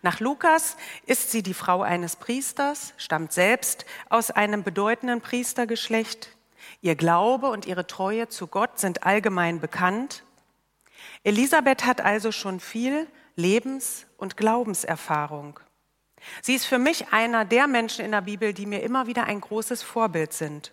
Nach 0.00 0.18
Lukas 0.18 0.78
ist 1.04 1.30
sie 1.30 1.42
die 1.42 1.52
Frau 1.52 1.82
eines 1.82 2.16
Priesters, 2.16 2.94
stammt 2.96 3.34
selbst 3.34 3.84
aus 4.08 4.30
einem 4.30 4.62
bedeutenden 4.64 5.20
Priestergeschlecht. 5.20 6.30
Ihr 6.80 6.96
Glaube 6.96 7.50
und 7.50 7.66
ihre 7.66 7.86
Treue 7.86 8.28
zu 8.28 8.46
Gott 8.46 8.80
sind 8.80 9.02
allgemein 9.04 9.60
bekannt. 9.60 10.24
Elisabeth 11.22 11.84
hat 11.84 12.00
also 12.00 12.32
schon 12.32 12.60
viel 12.60 13.06
Lebens- 13.36 14.06
und 14.16 14.38
Glaubenserfahrung. 14.38 15.60
Sie 16.40 16.54
ist 16.54 16.64
für 16.64 16.78
mich 16.78 17.12
einer 17.12 17.44
der 17.44 17.66
Menschen 17.66 18.06
in 18.06 18.12
der 18.12 18.22
Bibel, 18.22 18.54
die 18.54 18.64
mir 18.64 18.82
immer 18.82 19.06
wieder 19.06 19.24
ein 19.24 19.42
großes 19.42 19.82
Vorbild 19.82 20.32
sind. 20.32 20.72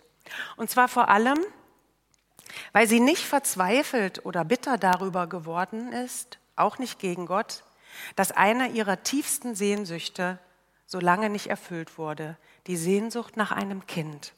Und 0.56 0.70
zwar 0.70 0.88
vor 0.88 1.10
allem, 1.10 1.38
weil 2.72 2.86
sie 2.86 3.00
nicht 3.00 3.24
verzweifelt 3.24 4.24
oder 4.24 4.44
bitter 4.44 4.78
darüber 4.78 5.26
geworden 5.26 5.92
ist, 5.92 6.38
auch 6.56 6.78
nicht 6.78 6.98
gegen 6.98 7.26
Gott, 7.26 7.64
dass 8.16 8.32
einer 8.32 8.70
ihrer 8.70 9.02
tiefsten 9.02 9.54
Sehnsüchte 9.54 10.38
so 10.86 11.00
lange 11.00 11.30
nicht 11.30 11.48
erfüllt 11.48 11.98
wurde, 11.98 12.36
die 12.66 12.76
Sehnsucht 12.76 13.36
nach 13.36 13.52
einem 13.52 13.86
Kind. 13.86 14.32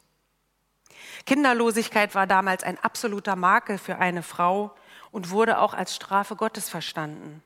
Kinderlosigkeit 1.27 2.15
war 2.15 2.27
damals 2.27 2.65
ein 2.65 2.79
absoluter 2.79 3.37
Makel 3.37 3.79
für 3.79 3.99
eine 3.99 4.23
Frau 4.23 4.75
und 5.11 5.31
wurde 5.31 5.59
auch 5.59 5.75
als 5.75 5.95
Strafe 5.95 6.37
Gottes 6.37 6.69
verstanden. 6.69 7.43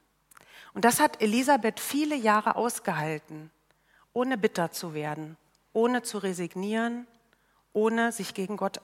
Und 0.73 0.85
das 0.85 1.01
hat 1.01 1.23
Elisabeth 1.23 1.81
viele 1.81 2.17
Jahre 2.17 2.57
ausgehalten, 2.57 3.51
ohne 4.13 4.37
bitter 4.37 4.73
zu 4.73 4.95
werden, 4.95 5.37
ohne 5.73 6.03
zu 6.03 6.19
resignieren, 6.19 7.07
ohne 7.73 8.13
sich 8.13 8.35
gegen 8.35 8.57
Gott, 8.57 8.81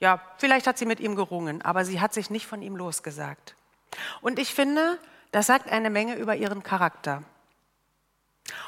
ja, 0.00 0.20
vielleicht 0.38 0.66
hat 0.66 0.78
sie 0.78 0.86
mit 0.86 1.00
ihm 1.00 1.14
gerungen, 1.14 1.62
aber 1.62 1.84
sie 1.84 2.00
hat 2.00 2.12
sich 2.14 2.30
nicht 2.30 2.46
von 2.46 2.62
ihm 2.62 2.76
losgesagt. 2.76 3.54
Und 4.20 4.38
ich 4.38 4.54
finde, 4.54 4.98
das 5.30 5.46
sagt 5.46 5.70
eine 5.70 5.90
Menge 5.90 6.16
über 6.16 6.36
ihren 6.36 6.62
Charakter. 6.62 7.22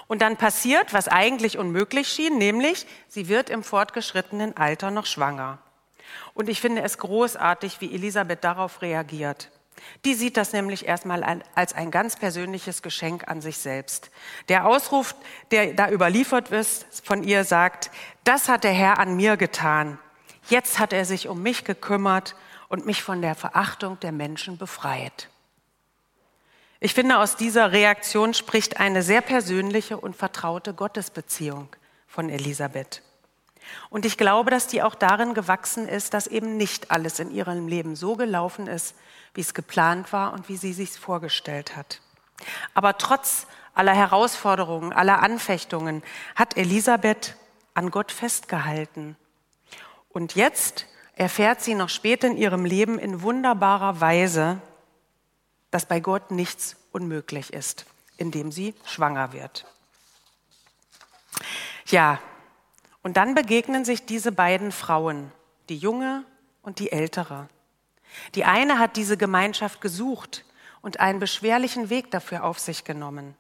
Und 0.07 0.23
dann 0.23 0.37
passiert, 0.37 0.93
was 0.93 1.09
eigentlich 1.09 1.59
unmöglich 1.59 2.09
schien, 2.09 2.39
nämlich 2.39 2.87
sie 3.09 3.29
wird 3.29 3.51
im 3.51 3.65
fortgeschrittenen 3.65 4.57
Alter 4.57 4.91
noch 4.91 5.07
schwanger. 5.07 5.59
Und 6.35 6.49
ich 6.49 6.61
finde 6.61 6.83
es 6.83 6.99
großartig, 6.99 7.81
wie 7.81 7.95
Elisabeth 7.95 8.45
darauf 8.45 8.83
reagiert. 8.83 9.51
Die 10.05 10.15
sieht 10.15 10.37
das 10.37 10.53
nämlich 10.53 10.87
erstmal 10.87 11.43
als 11.55 11.73
ein 11.73 11.91
ganz 11.91 12.17
persönliches 12.17 12.83
Geschenk 12.83 13.27
an 13.29 13.41
sich 13.41 13.59
selbst. 13.59 14.11
Der 14.49 14.67
Ausruf, 14.67 15.15
der 15.51 15.73
da 15.73 15.91
überliefert 15.91 16.51
wird 16.51 16.67
von 17.03 17.25
ihr, 17.25 17.45
sagt, 17.45 17.91
das 18.23 18.49
hat 18.49 18.65
der 18.65 18.73
Herr 18.73 18.99
an 18.99 19.17
mir 19.17 19.37
getan. 19.37 19.99
Jetzt 20.49 20.79
hat 20.79 20.93
er 20.93 21.05
sich 21.05 21.29
um 21.29 21.43
mich 21.43 21.65
gekümmert 21.65 22.35
und 22.69 22.87
mich 22.87 23.03
von 23.03 23.23
der 23.23 23.35
Verachtung 23.35 24.01
der 24.01 24.13
Menschen 24.13 24.59
befreit. 24.59 25.29
Ich 26.81 26.95
finde, 26.95 27.19
aus 27.19 27.37
dieser 27.37 27.71
Reaktion 27.71 28.35
spricht 28.35 28.81
eine 28.81 29.03
sehr 29.03 29.21
persönliche 29.21 29.97
und 29.97 30.17
vertraute 30.17 30.75
Gottesbeziehung 30.75 31.69
von 32.09 32.29
Elisabeth. 32.29 33.03
Und 33.89 34.05
ich 34.05 34.19
glaube, 34.19 34.51
dass 34.51 34.67
die 34.67 34.83
auch 34.83 34.97
darin 34.97 35.35
gewachsen 35.35 35.87
ist, 35.87 36.15
dass 36.15 36.27
eben 36.27 36.57
nicht 36.57 36.91
alles 36.91 37.21
in 37.21 37.31
ihrem 37.31 37.69
Leben 37.69 37.95
so 37.95 38.17
gelaufen 38.17 38.67
ist, 38.67 38.97
wie 39.35 39.41
es 39.41 39.55
geplant 39.55 40.13
war 40.13 40.33
und 40.33 40.49
wie 40.49 40.57
sie 40.57 40.73
sich 40.73 40.91
vorgestellt 40.91 41.77
hat. 41.77 42.01
Aber 42.75 42.99
trotz 42.99 43.47
aller 43.75 43.95
Herausforderungen, 43.95 44.93
aller 44.93 45.23
Anfechtungen 45.23 46.03
hat 46.35 46.57
Elisabeth 46.57 47.37
an 47.75 47.91
Gott 47.91 48.13
festgehalten. 48.13 49.17
Und 50.13 50.35
jetzt 50.35 50.87
erfährt 51.15 51.63
sie 51.63 51.75
noch 51.75 51.89
später 51.89 52.27
in 52.27 52.37
ihrem 52.37 52.65
Leben 52.65 52.99
in 52.99 53.23
wunderbarer 53.23 54.01
Weise, 54.01 54.61
dass 55.71 55.87
bei 55.87 56.01
Gott 56.01 56.31
nichts 56.31 56.77
unmöglich 56.93 57.53
ist, 57.53 57.87
indem 58.17 58.53
sie 58.53 58.75
schwanger 58.85 59.33
wird. 59.33 59.67
Ja, 61.87 62.21
und 63.03 63.17
dann 63.17 63.35
begegnen 63.35 63.85
sich 63.85 64.05
diese 64.05 64.33
beiden 64.33 64.71
Frauen, 64.71 65.33
die 65.69 65.77
junge 65.77 66.25
und 66.63 66.79
die 66.79 66.93
ältere. 66.93 67.49
Die 68.35 68.45
eine 68.45 68.79
hat 68.79 68.97
diese 68.97 69.17
Gemeinschaft 69.17 69.81
gesucht 69.81 70.45
und 70.83 71.01
einen 71.01 71.19
beschwerlichen 71.19 71.89
Weg 71.89 72.11
dafür 72.11 72.45
auf 72.45 72.59
sich 72.59 72.85
genommen. 72.85 73.35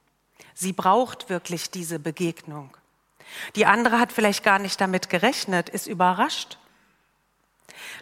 Sie 0.55 0.73
braucht 0.73 1.29
wirklich 1.29 1.71
diese 1.71 1.99
Begegnung. 1.99 2.75
Die 3.57 3.67
andere 3.67 3.99
hat 3.99 4.12
vielleicht 4.12 4.43
gar 4.43 4.59
nicht 4.59 4.81
damit 4.81 5.11
gerechnet, 5.11 5.69
ist 5.69 5.87
überrascht 5.87 6.59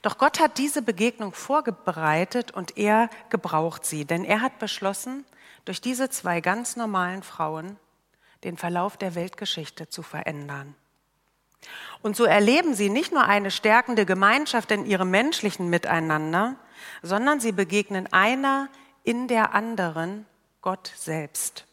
doch 0.02 0.18
Gott 0.18 0.40
hat 0.40 0.58
diese 0.58 0.82
Begegnung 0.82 1.32
vorbereitet 1.32 2.50
und 2.50 2.76
er 2.76 3.10
gebraucht 3.28 3.84
sie, 3.84 4.04
denn 4.04 4.24
er 4.24 4.40
hat 4.40 4.58
beschlossen, 4.58 5.24
durch 5.64 5.80
diese 5.80 6.10
zwei 6.10 6.40
ganz 6.40 6.76
normalen 6.76 7.22
Frauen 7.22 7.76
den 8.44 8.56
Verlauf 8.56 8.96
der 8.96 9.14
Weltgeschichte 9.14 9.88
zu 9.88 10.02
verändern. 10.02 10.74
Und 12.02 12.16
so 12.16 12.24
erleben 12.24 12.74
sie 12.74 12.88
nicht 12.88 13.12
nur 13.12 13.24
eine 13.24 13.50
stärkende 13.50 14.06
Gemeinschaft 14.06 14.70
in 14.70 14.86
ihrem 14.86 15.10
menschlichen 15.10 15.68
Miteinander, 15.68 16.56
sondern 17.02 17.40
sie 17.40 17.52
begegnen 17.52 18.10
einer 18.12 18.68
in 19.04 19.28
der 19.28 19.54
anderen 19.54 20.26
Gott 20.62 20.90
selbst. 20.96 21.66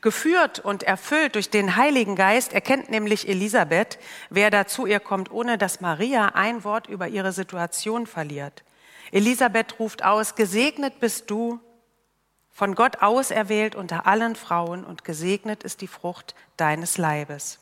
Geführt 0.00 0.58
und 0.58 0.82
erfüllt 0.82 1.34
durch 1.34 1.50
den 1.50 1.76
Heiligen 1.76 2.16
Geist 2.16 2.52
erkennt 2.52 2.90
nämlich 2.90 3.28
Elisabeth, 3.28 3.98
wer 4.28 4.50
da 4.50 4.66
zu 4.66 4.86
ihr 4.86 5.00
kommt, 5.00 5.30
ohne 5.30 5.58
dass 5.58 5.80
Maria 5.80 6.28
ein 6.34 6.64
Wort 6.64 6.88
über 6.88 7.08
ihre 7.08 7.32
Situation 7.32 8.06
verliert. 8.06 8.64
Elisabeth 9.12 9.78
ruft 9.78 10.04
aus, 10.04 10.34
gesegnet 10.34 11.00
bist 11.00 11.30
du, 11.30 11.60
von 12.50 12.74
Gott 12.74 13.00
auserwählt 13.00 13.74
unter 13.74 14.06
allen 14.06 14.36
Frauen 14.36 14.84
und 14.84 15.04
gesegnet 15.04 15.62
ist 15.62 15.80
die 15.80 15.86
Frucht 15.86 16.34
deines 16.56 16.98
Leibes. 16.98 17.58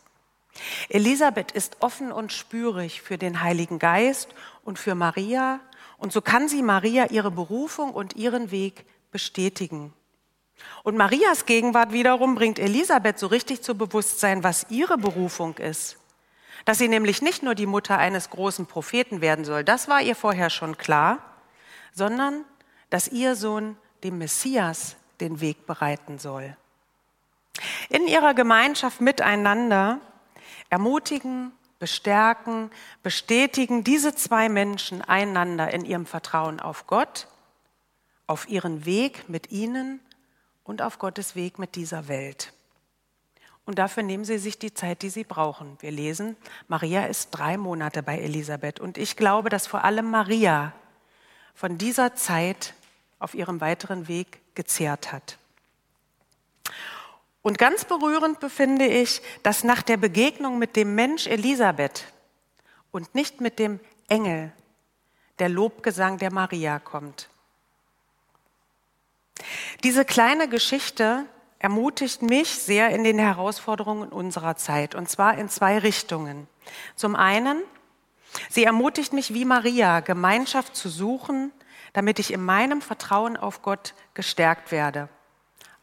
Elisabeth 0.89 1.53
ist 1.53 1.77
offen 1.81 2.11
und 2.11 2.33
spürig 2.33 3.03
für 3.03 3.19
den 3.19 3.43
Heiligen 3.43 3.79
Geist 3.79 4.35
und 4.65 4.79
für 4.79 4.95
Maria 4.95 5.61
und 5.99 6.13
so 6.13 6.21
kann 6.21 6.49
sie 6.49 6.63
Maria 6.63 7.07
ihre 7.11 7.31
Berufung 7.31 7.93
und 7.93 8.17
ihren 8.17 8.51
Weg 8.51 8.87
bestätigen. 9.11 9.93
Und 10.83 10.97
Marias 10.97 11.47
Gegenwart 11.47 11.93
wiederum 11.93 12.35
bringt 12.35 12.59
Elisabeth 12.59 13.19
so 13.19 13.27
richtig 13.27 13.63
zu 13.63 13.77
Bewusstsein, 13.77 14.43
was 14.43 14.67
ihre 14.71 14.99
Berufung 14.99 15.57
ist. 15.59 15.99
Dass 16.65 16.79
sie 16.79 16.89
nämlich 16.89 17.23
nicht 17.23 17.43
nur 17.43 17.55
die 17.55 17.67
Mutter 17.67 17.99
eines 17.99 18.31
großen 18.31 18.67
Propheten 18.67 19.21
werden 19.21 19.45
soll, 19.45 19.65
das 19.65 19.89
war 19.89 20.03
ihr 20.03 20.17
vorher 20.17 20.51
schon 20.51 20.77
klar, 20.77 21.19
sondern 21.93 22.45
dass 22.91 23.09
ihr 23.09 23.37
Sohn 23.37 23.77
dem 24.05 24.19
Messias 24.19 24.97
den 25.21 25.41
Weg 25.41 25.67
bereiten 25.67 26.19
soll. 26.19 26.57
In 27.89 28.07
ihrer 28.07 28.35
Gemeinschaft 28.35 29.01
miteinander 29.01 30.01
ermutigen, 30.71 31.53
bestärken, 31.79 32.71
bestätigen 33.03 33.85
diese 33.85 34.15
zwei 34.15 34.49
Menschen 34.49 35.03
einander 35.03 35.73
in 35.73 35.85
ihrem 35.85 36.07
Vertrauen 36.07 36.61
auf 36.61 36.87
Gott, 36.87 37.29
auf 38.27 38.49
ihren 38.49 38.85
Weg 38.85 39.29
mit 39.29 39.51
ihnen 39.51 40.01
und 40.69 40.83
auf 40.83 40.99
Gottes 40.99 41.35
Weg 41.35 41.59
mit 41.59 41.75
dieser 41.77 42.09
Welt. 42.09 42.53
Und 43.65 43.79
dafür 43.79 44.03
nehmen 44.03 44.25
Sie 44.25 44.37
sich 44.37 44.59
die 44.59 44.75
Zeit, 44.75 45.01
die 45.01 45.09
Sie 45.09 45.25
brauchen. 45.25 45.79
Wir 45.81 45.91
lesen, 45.91 46.37
Maria 46.69 47.07
ist 47.07 47.31
drei 47.31 47.57
Monate 47.57 48.03
bei 48.03 48.19
Elisabeth. 48.19 48.79
Und 48.79 48.99
ich 48.99 49.17
glaube, 49.17 49.49
dass 49.49 49.67
vor 49.67 49.85
allem 49.85 50.11
Maria 50.11 50.75
von 51.55 51.79
dieser 51.79 52.15
Zeit 52.15 52.75
auf 53.19 53.35
ihrem 53.35 53.63
weiteren 53.63 54.09
Weg 54.09 54.41
gezehrt 54.55 55.11
hat. 55.11 55.39
Und 57.41 57.57
ganz 57.57 57.87
berührend 57.87 58.39
befinde 58.39 58.87
ich, 58.87 59.23
dass 59.43 59.65
nach 59.65 59.81
der 59.81 59.97
Begegnung 59.97 60.59
mit 60.59 60.77
dem 60.77 60.95
Mensch 60.95 61.27
Elisabeth 61.27 62.13
und 62.91 63.15
nicht 63.15 63.41
mit 63.41 63.59
dem 63.59 63.81
Engel 64.09 64.53
der 65.39 65.49
Lobgesang 65.49 66.19
der 66.19 66.33
Maria 66.33 66.79
kommt. 66.79 67.31
Diese 69.85 70.05
kleine 70.05 70.49
Geschichte 70.49 71.25
ermutigt 71.59 72.23
mich 72.23 72.51
sehr 72.59 72.91
in 72.91 73.05
den 73.05 73.19
Herausforderungen 73.19 74.11
unserer 74.11 74.57
Zeit, 74.57 74.95
und 74.95 75.09
zwar 75.09 75.37
in 75.39 75.49
zwei 75.49 75.79
Richtungen. 75.79 76.47
Zum 76.95 77.17
einen, 77.17 77.63
sie 78.49 78.65
ermutigt 78.65 79.13
mich 79.13 79.35
wie 79.35 79.45
Maria, 79.45 80.01
Gemeinschaft 80.01 80.77
zu 80.77 80.89
suchen, 80.89 81.53
damit 81.93 82.19
ich 82.19 82.33
in 82.33 82.45
meinem 82.45 82.81
Vertrauen 82.81 83.37
auf 83.37 83.63
Gott 83.63 83.95
gestärkt 84.15 84.71
werde, 84.71 85.09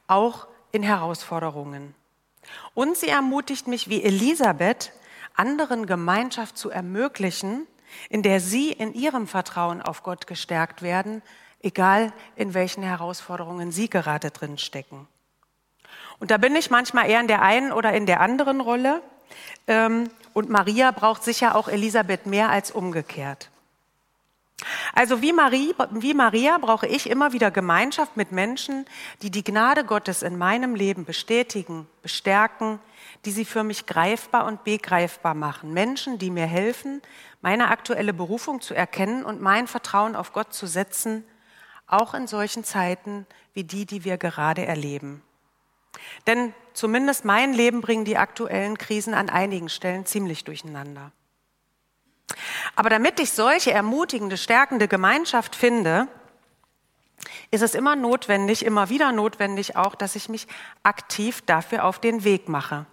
auch 0.07 0.47
in 0.71 0.83
Herausforderungen. 0.83 1.95
Und 2.73 2.95
sie 2.95 3.09
ermutigt 3.09 3.67
mich, 3.67 3.89
wie 3.89 4.03
Elisabeth, 4.03 4.91
anderen 5.35 5.85
Gemeinschaft 5.85 6.57
zu 6.57 6.69
ermöglichen, 6.69 7.67
in 8.09 8.21
der 8.21 8.39
sie 8.39 8.71
in 8.71 8.93
ihrem 8.93 9.27
Vertrauen 9.27 9.81
auf 9.81 10.03
Gott 10.03 10.27
gestärkt 10.27 10.81
werden, 10.81 11.21
egal 11.65 12.13
in 12.35 12.53
welchen 12.53 12.83
Herausforderungen 12.83 13.71
sie 13.71 13.89
gerade 13.89 14.31
drin 14.31 14.57
stecken. 14.57 15.07
Und 16.19 16.31
da 16.31 16.37
bin 16.37 16.55
ich 16.55 16.69
manchmal 16.69 17.09
eher 17.09 17.19
in 17.19 17.27
der 17.27 17.41
einen 17.41 17.71
oder 17.73 17.93
in 17.93 18.05
der 18.05 18.21
anderen 18.21 18.61
Rolle. 18.61 19.01
Ähm, 19.67 20.09
und 20.33 20.49
Maria 20.49 20.91
braucht 20.91 21.23
sicher 21.23 21.55
auch 21.55 21.67
Elisabeth 21.67 22.25
mehr 22.25 22.49
als 22.49 22.71
umgekehrt. 22.71 23.49
Also 24.93 25.21
wie, 25.21 25.33
Marie, 25.33 25.73
wie 25.91 26.13
Maria 26.13 26.57
brauche 26.57 26.87
ich 26.87 27.09
immer 27.09 27.33
wieder 27.33 27.51
Gemeinschaft 27.51 28.15
mit 28.15 28.31
Menschen, 28.31 28.85
die 29.21 29.29
die 29.29 29.43
Gnade 29.43 29.83
Gottes 29.83 30.21
in 30.21 30.37
meinem 30.37 30.75
Leben 30.75 31.03
bestätigen, 31.03 31.87
bestärken, 32.01 32.79
die 33.25 33.31
sie 33.31 33.43
für 33.43 33.63
mich 33.63 33.85
greifbar 33.85 34.45
und 34.45 34.63
begreifbar 34.63 35.33
machen. 35.33 35.73
Menschen, 35.73 36.19
die 36.19 36.29
mir 36.29 36.45
helfen, 36.45 37.01
meine 37.41 37.67
aktuelle 37.67 38.13
Berufung 38.13 38.61
zu 38.61 38.73
erkennen 38.73 39.25
und 39.25 39.41
mein 39.41 39.67
Vertrauen 39.67 40.15
auf 40.15 40.31
Gott 40.31 40.53
zu 40.53 40.67
setzen, 40.67 41.25
auch 41.87 42.13
in 42.13 42.27
solchen 42.27 42.63
Zeiten 42.63 43.25
wie 43.53 43.63
die, 43.63 43.85
die 43.85 44.03
wir 44.03 44.17
gerade 44.17 44.65
erleben. 44.65 45.21
Denn 46.27 46.53
zumindest 46.73 47.25
mein 47.25 47.53
Leben 47.53 47.81
bringen 47.81 48.05
die 48.05 48.17
aktuellen 48.17 48.77
Krisen 48.77 49.13
an 49.13 49.29
einigen 49.29 49.69
Stellen 49.69 50.05
ziemlich 50.05 50.43
durcheinander. 50.43 51.11
Aber 52.75 52.89
damit 52.89 53.19
ich 53.19 53.31
solche 53.31 53.71
ermutigende, 53.71 54.37
stärkende 54.37 54.87
Gemeinschaft 54.87 55.55
finde, 55.55 56.07
ist 57.51 57.61
es 57.61 57.75
immer 57.75 57.95
notwendig, 57.95 58.65
immer 58.65 58.89
wieder 58.89 59.11
notwendig 59.11 59.75
auch, 59.75 59.95
dass 59.95 60.15
ich 60.15 60.27
mich 60.27 60.47
aktiv 60.83 61.41
dafür 61.45 61.85
auf 61.85 61.99
den 61.99 62.23
Weg 62.23 62.49
mache, 62.49 62.85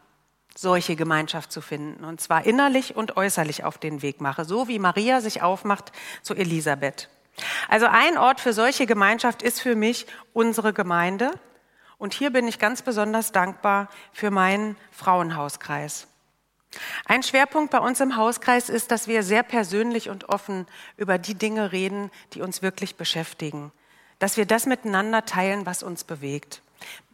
solche 0.55 0.95
Gemeinschaft 0.95 1.51
zu 1.51 1.61
finden. 1.61 2.05
Und 2.05 2.21
zwar 2.21 2.45
innerlich 2.45 2.95
und 2.95 3.17
äußerlich 3.17 3.65
auf 3.65 3.79
den 3.79 4.03
Weg 4.03 4.21
mache, 4.21 4.45
so 4.45 4.69
wie 4.69 4.79
Maria 4.79 5.21
sich 5.21 5.43
aufmacht 5.43 5.93
zu 6.23 6.35
Elisabeth. 6.35 7.09
Also 7.69 7.87
ein 7.87 8.19
Ort 8.19 8.41
für 8.41 8.53
solche 8.53 8.87
Gemeinschaft 8.87 9.43
ist 9.43 9.61
für 9.61 9.77
mich 9.77 10.07
unsere 10.33 10.73
Gemeinde. 10.73 11.33
Und 11.99 12.15
hier 12.15 12.31
bin 12.31 12.49
ich 12.49 12.59
ganz 12.59 12.83
besonders 12.83 13.33
dankbar 13.33 13.89
für 14.13 14.31
meinen 14.31 14.77
Frauenhauskreis. 14.91 16.09
Ein 17.05 17.23
Schwerpunkt 17.23 17.71
bei 17.71 17.79
uns 17.79 18.01
im 18.01 18.17
Hauskreis 18.17 18.69
ist, 18.69 18.91
dass 18.91 19.07
wir 19.07 19.23
sehr 19.23 19.43
persönlich 19.43 20.09
und 20.09 20.29
offen 20.29 20.67
über 20.97 21.19
die 21.19 21.35
Dinge 21.35 21.73
reden, 21.73 22.11
die 22.33 22.41
uns 22.41 22.63
wirklich 22.63 22.97
beschäftigen. 22.97 23.73
Dass 24.19 24.37
wir 24.37 24.47
das 24.47 24.67
miteinander 24.67 25.25
teilen, 25.25 25.67
was 25.67 25.83
uns 25.83 26.05
bewegt. 26.05 26.63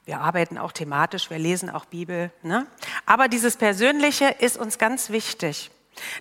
Wir 0.04 0.20
arbeiten 0.20 0.56
auch 0.56 0.72
thematisch, 0.72 1.28
wir 1.28 1.38
lesen 1.38 1.68
auch 1.68 1.84
Bibel. 1.84 2.30
Ne? 2.42 2.66
Aber 3.04 3.28
dieses 3.28 3.56
Persönliche 3.56 4.28
ist 4.38 4.56
uns 4.56 4.78
ganz 4.78 5.10
wichtig. 5.10 5.70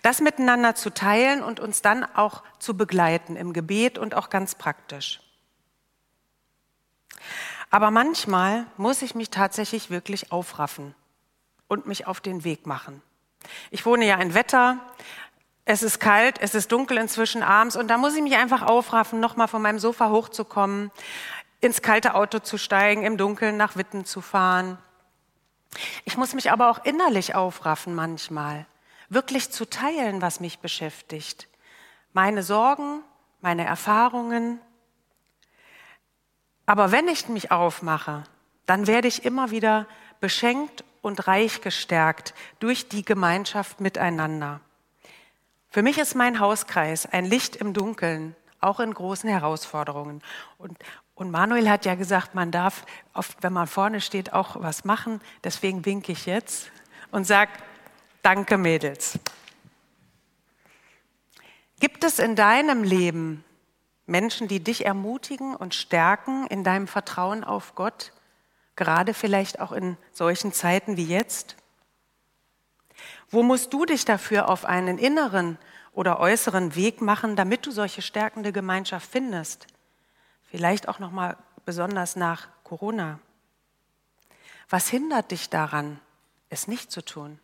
Das 0.02 0.22
miteinander 0.22 0.76
zu 0.76 0.94
teilen 0.94 1.44
und 1.44 1.60
uns 1.60 1.82
dann 1.82 2.04
auch 2.04 2.44
zu 2.60 2.76
begleiten 2.76 3.36
im 3.36 3.54
Gebet 3.54 3.98
und 3.98 4.16
auch 4.16 4.30
ganz 4.30 4.56
praktisch. 4.56 5.22
Aber 7.70 7.92
manchmal 7.92 8.66
muss 8.78 9.02
ich 9.02 9.16
mich 9.16 9.30
tatsächlich 9.30 9.90
wirklich 9.90 10.32
aufraffen 10.32 10.96
und 11.68 11.86
mich 11.86 12.08
auf 12.08 12.22
den 12.22 12.44
Weg 12.44 12.66
machen. 12.66 13.02
Ich 13.72 13.86
wohne 13.86 14.06
ja 14.06 14.16
in 14.16 14.34
Wetter. 14.34 14.80
Es 15.66 15.84
ist 15.84 16.00
kalt, 16.00 16.40
es 16.40 16.56
ist 16.56 16.72
dunkel 16.72 16.98
inzwischen 16.98 17.44
abends 17.44 17.76
und 17.76 17.90
da 17.90 17.98
muss 17.98 18.16
ich 18.16 18.22
mich 18.22 18.36
einfach 18.36 18.62
aufraffen, 18.62 19.20
nochmal 19.20 19.50
von 19.50 19.62
meinem 19.62 19.80
Sofa 19.80 20.10
hochzukommen, 20.10 20.92
ins 21.60 21.82
kalte 21.82 22.14
Auto 22.16 22.40
zu 22.40 22.58
steigen, 22.58 23.04
im 23.04 23.18
Dunkeln 23.18 23.58
nach 23.58 23.76
Witten 23.76 24.06
zu 24.06 24.22
fahren. 24.22 24.78
Ich 26.06 26.16
muss 26.16 26.34
mich 26.34 26.52
aber 26.52 26.70
auch 26.70 26.86
innerlich 26.86 27.36
aufraffen 27.36 27.96
manchmal, 27.96 28.66
wirklich 29.10 29.52
zu 29.52 29.66
teilen, 29.66 30.22
was 30.22 30.40
mich 30.40 30.60
beschäftigt. 30.60 31.48
Meine 32.14 32.44
Sorgen, 32.44 33.02
meine 33.42 33.66
Erfahrungen. 33.66 34.60
Aber 36.66 36.92
wenn 36.92 37.08
ich 37.08 37.30
mich 37.30 37.52
aufmache, 37.52 38.24
dann 38.66 38.88
werde 38.88 39.08
ich 39.08 39.24
immer 39.26 39.52
wieder 39.52 39.88
beschenkt 40.20 40.84
und 41.02 41.28
reich 41.28 41.62
gestärkt 41.62 42.34
durch 42.60 42.90
die 42.90 43.06
Gemeinschaft 43.06 43.80
miteinander. 43.80 44.60
Für 45.70 45.82
mich 45.82 45.98
ist 45.98 46.16
mein 46.16 46.40
Hauskreis 46.40 47.06
ein 47.06 47.26
Licht 47.26 47.56
im 47.56 47.74
Dunkeln, 47.74 48.36
auch 48.60 48.80
in 48.80 48.94
großen 48.94 49.30
Herausforderungen. 49.30 50.22
Und, 50.58 50.78
und 51.14 51.32
Manuel 51.32 51.70
hat 51.70 51.86
ja 51.86 51.96
gesagt, 51.96 52.36
man 52.36 52.52
darf, 52.52 52.86
oft, 53.14 53.42
wenn 53.44 53.54
man 53.54 53.68
vorne 53.68 54.02
steht, 54.02 54.34
auch 54.34 54.62
was 54.62 54.86
machen. 54.86 55.22
Deswegen 55.44 55.86
winke 55.86 56.12
ich 56.12 56.26
jetzt 56.26 56.72
und 57.12 57.26
sage, 57.26 57.52
danke 58.22 58.58
Mädels. 58.58 59.20
Gibt 61.80 62.04
es 62.04 62.20
in 62.20 62.36
deinem 62.36 62.84
Leben 62.84 63.44
Menschen, 64.06 64.48
die 64.48 64.60
dich 64.60 64.86
ermutigen 64.86 65.56
und 65.56 65.76
stärken 65.76 66.48
in 66.48 66.64
deinem 66.64 66.88
Vertrauen 66.88 67.44
auf 67.44 67.76
Gott? 67.76 68.14
gerade 68.78 69.14
vielleicht 69.14 69.60
auch 69.60 69.74
in 69.74 69.98
solchen 70.14 70.54
Zeiten 70.54 70.96
wie 70.96 71.06
jetzt? 71.06 71.58
Wo 73.30 73.44
musst 73.44 73.74
du 73.74 73.86
dich 73.86 74.06
dafür 74.06 74.48
auf 74.48 74.64
einen 74.64 74.98
inneren 74.98 75.58
oder 75.92 76.22
äußeren 76.22 76.76
Weg 76.76 77.02
machen, 77.02 77.36
damit 77.36 77.66
du 77.66 77.72
solche 77.72 78.02
stärkende 78.02 78.54
Gemeinschaft 78.54 79.10
findest? 79.12 79.68
Vielleicht 80.44 80.88
auch 80.88 81.00
noch 81.00 81.12
mal 81.12 81.36
besonders 81.66 82.16
nach 82.16 82.48
Corona. 82.64 83.20
Was 84.70 84.88
hindert 84.88 85.32
dich 85.32 85.50
daran, 85.50 86.00
es 86.50 86.68
nicht 86.68 86.92
zu 86.92 87.04
tun? 87.04 87.40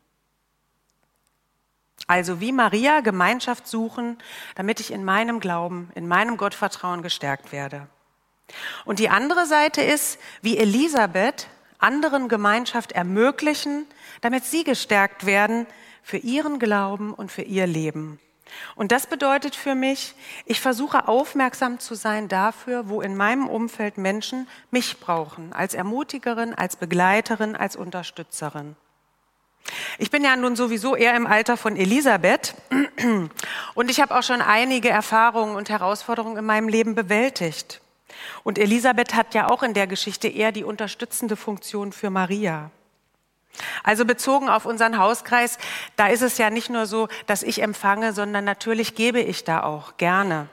Also 2.07 2.41
wie 2.41 2.51
Maria 2.51 2.99
Gemeinschaft 2.99 3.67
suchen, 3.67 4.17
damit 4.55 4.79
ich 4.79 4.91
in 4.91 5.05
meinem 5.05 5.39
Glauben, 5.39 5.89
in 5.95 6.07
meinem 6.07 6.37
Gottvertrauen 6.37 7.01
gestärkt 7.01 7.51
werde. 7.51 7.87
Und 8.85 8.99
die 8.99 9.09
andere 9.09 9.45
Seite 9.45 9.81
ist, 9.81 10.19
wie 10.41 10.57
Elisabeth 10.57 11.47
anderen 11.79 12.29
Gemeinschaft 12.29 12.91
ermöglichen, 12.93 13.85
damit 14.21 14.45
sie 14.45 14.63
gestärkt 14.63 15.25
werden 15.25 15.67
für 16.01 16.17
ihren 16.17 16.59
Glauben 16.59 17.13
und 17.13 17.31
für 17.31 17.41
ihr 17.41 17.67
Leben. 17.67 18.19
Und 18.75 18.91
das 18.91 19.07
bedeutet 19.07 19.55
für 19.55 19.73
mich, 19.73 20.15
ich 20.45 20.59
versuche 20.61 21.07
aufmerksam 21.07 21.79
zu 21.79 21.95
sein 21.95 22.27
dafür, 22.27 22.89
wo 22.89 23.01
in 23.01 23.15
meinem 23.15 23.47
Umfeld 23.47 23.97
Menschen 23.97 24.47
mich 24.69 24.99
brauchen, 24.99 25.53
als 25.53 25.73
Ermutigerin, 25.73 26.53
als 26.53 26.75
Begleiterin, 26.75 27.55
als 27.55 27.75
Unterstützerin. 27.75 28.75
Ich 29.97 30.11
bin 30.11 30.23
ja 30.23 30.35
nun 30.35 30.55
sowieso 30.55 30.95
eher 30.95 31.15
im 31.15 31.25
Alter 31.25 31.57
von 31.57 31.77
Elisabeth 31.77 32.55
und 33.75 33.89
ich 33.89 34.01
habe 34.01 34.15
auch 34.15 34.23
schon 34.23 34.41
einige 34.41 34.89
Erfahrungen 34.89 35.55
und 35.55 35.69
Herausforderungen 35.69 36.37
in 36.37 36.45
meinem 36.45 36.67
Leben 36.67 36.95
bewältigt. 36.95 37.81
Und 38.43 38.57
Elisabeth 38.59 39.15
hat 39.15 39.33
ja 39.33 39.49
auch 39.49 39.63
in 39.63 39.73
der 39.73 39.87
Geschichte 39.87 40.27
eher 40.27 40.51
die 40.51 40.63
unterstützende 40.63 41.35
Funktion 41.35 41.91
für 41.91 42.09
Maria. 42.09 42.71
Also 43.83 44.05
bezogen 44.05 44.49
auf 44.49 44.65
unseren 44.65 44.97
Hauskreis, 44.97 45.57
da 45.95 46.07
ist 46.07 46.21
es 46.21 46.37
ja 46.37 46.49
nicht 46.49 46.69
nur 46.69 46.85
so, 46.85 47.07
dass 47.27 47.43
ich 47.43 47.61
empfange, 47.61 48.13
sondern 48.13 48.45
natürlich 48.45 48.95
gebe 48.95 49.19
ich 49.19 49.43
da 49.43 49.63
auch 49.63 49.97
gerne. 49.97 50.47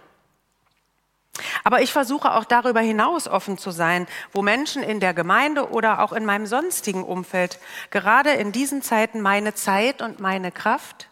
Aber 1.65 1.83
ich 1.83 1.93
versuche 1.93 2.33
auch 2.35 2.45
darüber 2.45 2.81
hinaus 2.81 3.29
offen 3.29 3.59
zu 3.59 3.71
sein, 3.71 4.07
wo 4.33 4.43
Menschen 4.43 4.83
in 4.83 5.01
der 5.01 5.15
Gemeinde 5.15 5.71
oder 5.71 6.03
auch 6.03 6.13
in 6.13 6.25
meinem 6.25 6.47
sonstigen 6.47 7.05
Umfeld 7.05 7.59
gerade 7.91 8.31
in 8.31 8.53
diesen 8.53 8.83
Zeiten 8.83 9.21
meine 9.21 9.55
Zeit 9.55 10.03
und 10.03 10.21
meine 10.21 10.53
Kraft, 10.53 11.09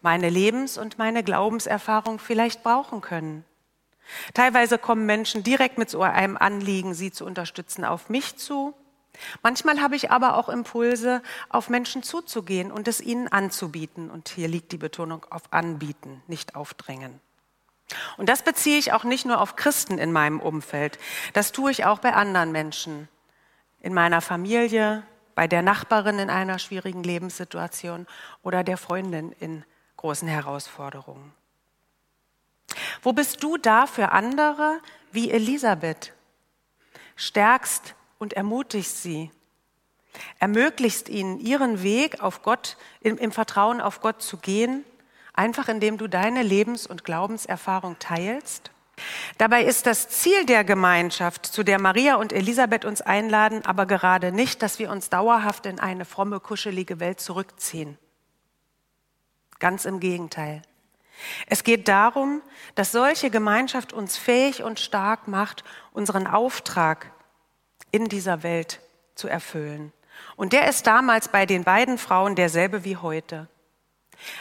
meine 0.00 0.30
Lebens- 0.30 0.78
und 0.78 0.98
meine 0.98 1.22
Glaubenserfahrung 1.22 2.18
vielleicht 2.18 2.62
brauchen 2.62 3.00
können. 3.00 3.44
Teilweise 4.34 4.78
kommen 4.78 5.06
Menschen 5.06 5.42
direkt 5.42 5.78
mit 5.78 5.90
so 5.90 6.02
einem 6.02 6.36
Anliegen, 6.36 6.94
sie 6.94 7.12
zu 7.12 7.24
unterstützen, 7.24 7.84
auf 7.84 8.08
mich 8.08 8.36
zu. 8.36 8.74
Manchmal 9.42 9.80
habe 9.80 9.96
ich 9.96 10.10
aber 10.10 10.36
auch 10.36 10.48
Impulse, 10.48 11.22
auf 11.48 11.68
Menschen 11.68 12.02
zuzugehen 12.02 12.72
und 12.72 12.88
es 12.88 13.00
ihnen 13.00 13.28
anzubieten. 13.28 14.10
Und 14.10 14.28
hier 14.28 14.48
liegt 14.48 14.72
die 14.72 14.78
Betonung 14.78 15.26
auf 15.30 15.52
anbieten, 15.52 16.22
nicht 16.26 16.54
aufdrängen. 16.54 17.20
Und 18.16 18.28
das 18.28 18.42
beziehe 18.42 18.78
ich 18.78 18.92
auch 18.92 19.04
nicht 19.04 19.26
nur 19.26 19.40
auf 19.40 19.56
Christen 19.56 19.98
in 19.98 20.12
meinem 20.12 20.40
Umfeld. 20.40 20.98
Das 21.32 21.52
tue 21.52 21.70
ich 21.70 21.84
auch 21.84 21.98
bei 21.98 22.12
anderen 22.12 22.52
Menschen. 22.52 23.08
In 23.80 23.94
meiner 23.94 24.20
Familie, 24.20 25.02
bei 25.34 25.48
der 25.48 25.62
Nachbarin 25.62 26.18
in 26.18 26.30
einer 26.30 26.58
schwierigen 26.58 27.02
Lebenssituation 27.02 28.06
oder 28.42 28.62
der 28.62 28.76
Freundin 28.76 29.32
in 29.32 29.64
großen 29.96 30.28
Herausforderungen. 30.28 31.32
Wo 33.02 33.12
bist 33.12 33.42
du 33.42 33.56
da 33.56 33.86
für 33.86 34.12
andere 34.12 34.80
wie 35.12 35.30
Elisabeth? 35.30 36.12
Stärkst 37.16 37.94
und 38.18 38.34
ermutigst 38.34 39.02
sie. 39.02 39.30
Ermöglichst 40.38 41.08
ihnen, 41.08 41.38
ihren 41.38 41.82
Weg 41.82 42.20
auf 42.20 42.42
Gott, 42.42 42.76
im, 43.00 43.16
im 43.16 43.32
Vertrauen 43.32 43.80
auf 43.80 44.00
Gott 44.00 44.22
zu 44.22 44.36
gehen, 44.36 44.84
einfach 45.34 45.68
indem 45.68 45.98
du 45.98 46.08
deine 46.08 46.42
Lebens- 46.42 46.86
und 46.86 47.04
Glaubenserfahrung 47.04 47.98
teilst? 47.98 48.70
Dabei 49.38 49.64
ist 49.64 49.86
das 49.86 50.08
Ziel 50.08 50.44
der 50.44 50.64
Gemeinschaft, 50.64 51.46
zu 51.46 51.62
der 51.62 51.80
Maria 51.80 52.16
und 52.16 52.32
Elisabeth 52.32 52.84
uns 52.84 53.00
einladen, 53.00 53.64
aber 53.64 53.86
gerade 53.86 54.32
nicht, 54.32 54.62
dass 54.62 54.78
wir 54.78 54.90
uns 54.90 55.08
dauerhaft 55.08 55.66
in 55.66 55.80
eine 55.80 56.04
fromme, 56.04 56.40
kuschelige 56.40 57.00
Welt 57.00 57.20
zurückziehen. 57.20 57.98
Ganz 59.58 59.84
im 59.84 60.00
Gegenteil. 60.00 60.62
Es 61.46 61.64
geht 61.64 61.88
darum, 61.88 62.42
dass 62.74 62.92
solche 62.92 63.30
Gemeinschaft 63.30 63.92
uns 63.92 64.16
fähig 64.16 64.62
und 64.62 64.80
stark 64.80 65.28
macht, 65.28 65.64
unseren 65.92 66.26
Auftrag 66.26 67.12
in 67.90 68.08
dieser 68.08 68.42
Welt 68.42 68.80
zu 69.14 69.28
erfüllen. 69.28 69.92
Und 70.36 70.52
der 70.52 70.68
ist 70.68 70.86
damals 70.86 71.28
bei 71.28 71.46
den 71.46 71.64
beiden 71.64 71.98
Frauen 71.98 72.36
derselbe 72.36 72.84
wie 72.84 72.96
heute. 72.96 73.48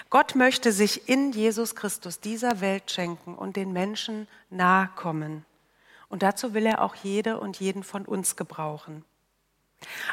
Gott 0.09 0.35
möchte 0.35 0.71
sich 0.71 1.07
in 1.07 1.31
Jesus 1.31 1.75
Christus 1.75 2.19
dieser 2.19 2.61
Welt 2.61 2.91
schenken 2.91 3.35
und 3.35 3.55
den 3.55 3.71
Menschen 3.71 4.27
nahe 4.49 4.89
kommen. 4.95 5.45
Und 6.09 6.23
dazu 6.23 6.53
will 6.53 6.65
er 6.65 6.81
auch 6.81 6.95
jede 6.95 7.39
und 7.39 7.59
jeden 7.59 7.83
von 7.83 8.05
uns 8.05 8.35
gebrauchen. 8.35 9.05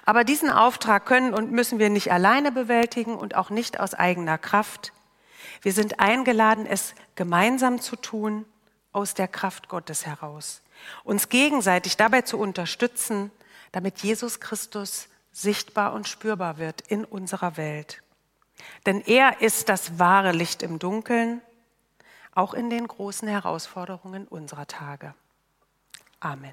Aber 0.05 0.23
diesen 0.23 0.51
Auftrag 0.51 1.07
können 1.07 1.35
und 1.35 1.51
müssen 1.51 1.79
wir 1.79 1.91
nicht 1.91 2.13
alleine 2.13 2.53
bewältigen 2.53 3.17
und 3.17 3.35
auch 3.35 3.51
nicht 3.51 3.81
aus 3.81 3.95
eigener 3.95 4.39
Kraft. 4.39 4.93
Wir 5.63 5.73
sind 5.73 5.99
eingeladen, 5.99 6.67
es 6.67 6.95
gemeinsam 7.15 7.81
zu 7.81 7.97
tun, 7.97 8.45
aus 8.93 9.15
der 9.15 9.29
Kraft 9.29 9.69
Gottes 9.69 10.07
heraus. 10.07 10.63
Uns 11.05 11.29
gegenseitig 11.29 11.97
dabei 11.97 12.23
zu 12.23 12.39
unterstützen, 12.39 13.31
damit 13.73 13.99
Jesus 13.99 14.41
Christus 14.41 15.09
sichtbar 15.33 15.93
und 15.93 16.09
spürbar 16.09 16.57
wird 16.59 16.81
in 16.83 17.05
unserer 17.05 17.57
Welt. 17.57 18.03
Denn 18.87 19.01
er 19.01 19.41
ist 19.41 19.69
das 19.69 19.99
wahre 19.99 20.33
Licht 20.33 20.63
im 20.63 20.79
Dunkeln, 20.79 21.43
auch 22.33 22.55
in 22.55 22.71
den 22.71 22.87
großen 22.87 23.29
Herausforderungen 23.29 24.27
unserer 24.29 24.67
Tage. 24.67 25.15
Amen. 26.21 26.53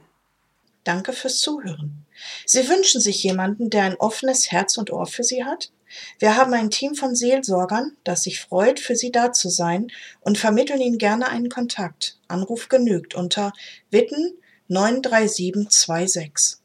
Danke 0.83 1.13
fürs 1.13 1.39
Zuhören. 1.39 2.05
Sie 2.45 2.67
wünschen 2.67 2.99
sich 2.99 3.23
jemanden, 3.23 3.69
der 3.69 3.83
ein 3.83 3.95
offenes 3.95 4.51
Herz 4.51 4.77
und 4.77 4.91
Ohr 4.91 5.05
für 5.05 5.23
Sie 5.23 5.45
hat? 5.45 5.71
Wir 6.19 6.35
haben 6.35 6.53
ein 6.53 6.71
Team 6.71 6.95
von 6.95 7.15
Seelsorgern, 7.15 7.95
das 8.03 8.23
sich 8.23 8.41
freut, 8.41 8.79
für 8.79 8.95
Sie 8.95 9.11
da 9.11 9.31
zu 9.31 9.49
sein 9.49 9.91
und 10.21 10.37
vermitteln 10.37 10.81
Ihnen 10.81 10.97
gerne 10.97 11.29
einen 11.29 11.49
Kontakt. 11.49 12.17
Anruf 12.27 12.67
genügt 12.67 13.15
unter 13.15 13.53
Witten 13.91 14.33
93726. 14.69 16.62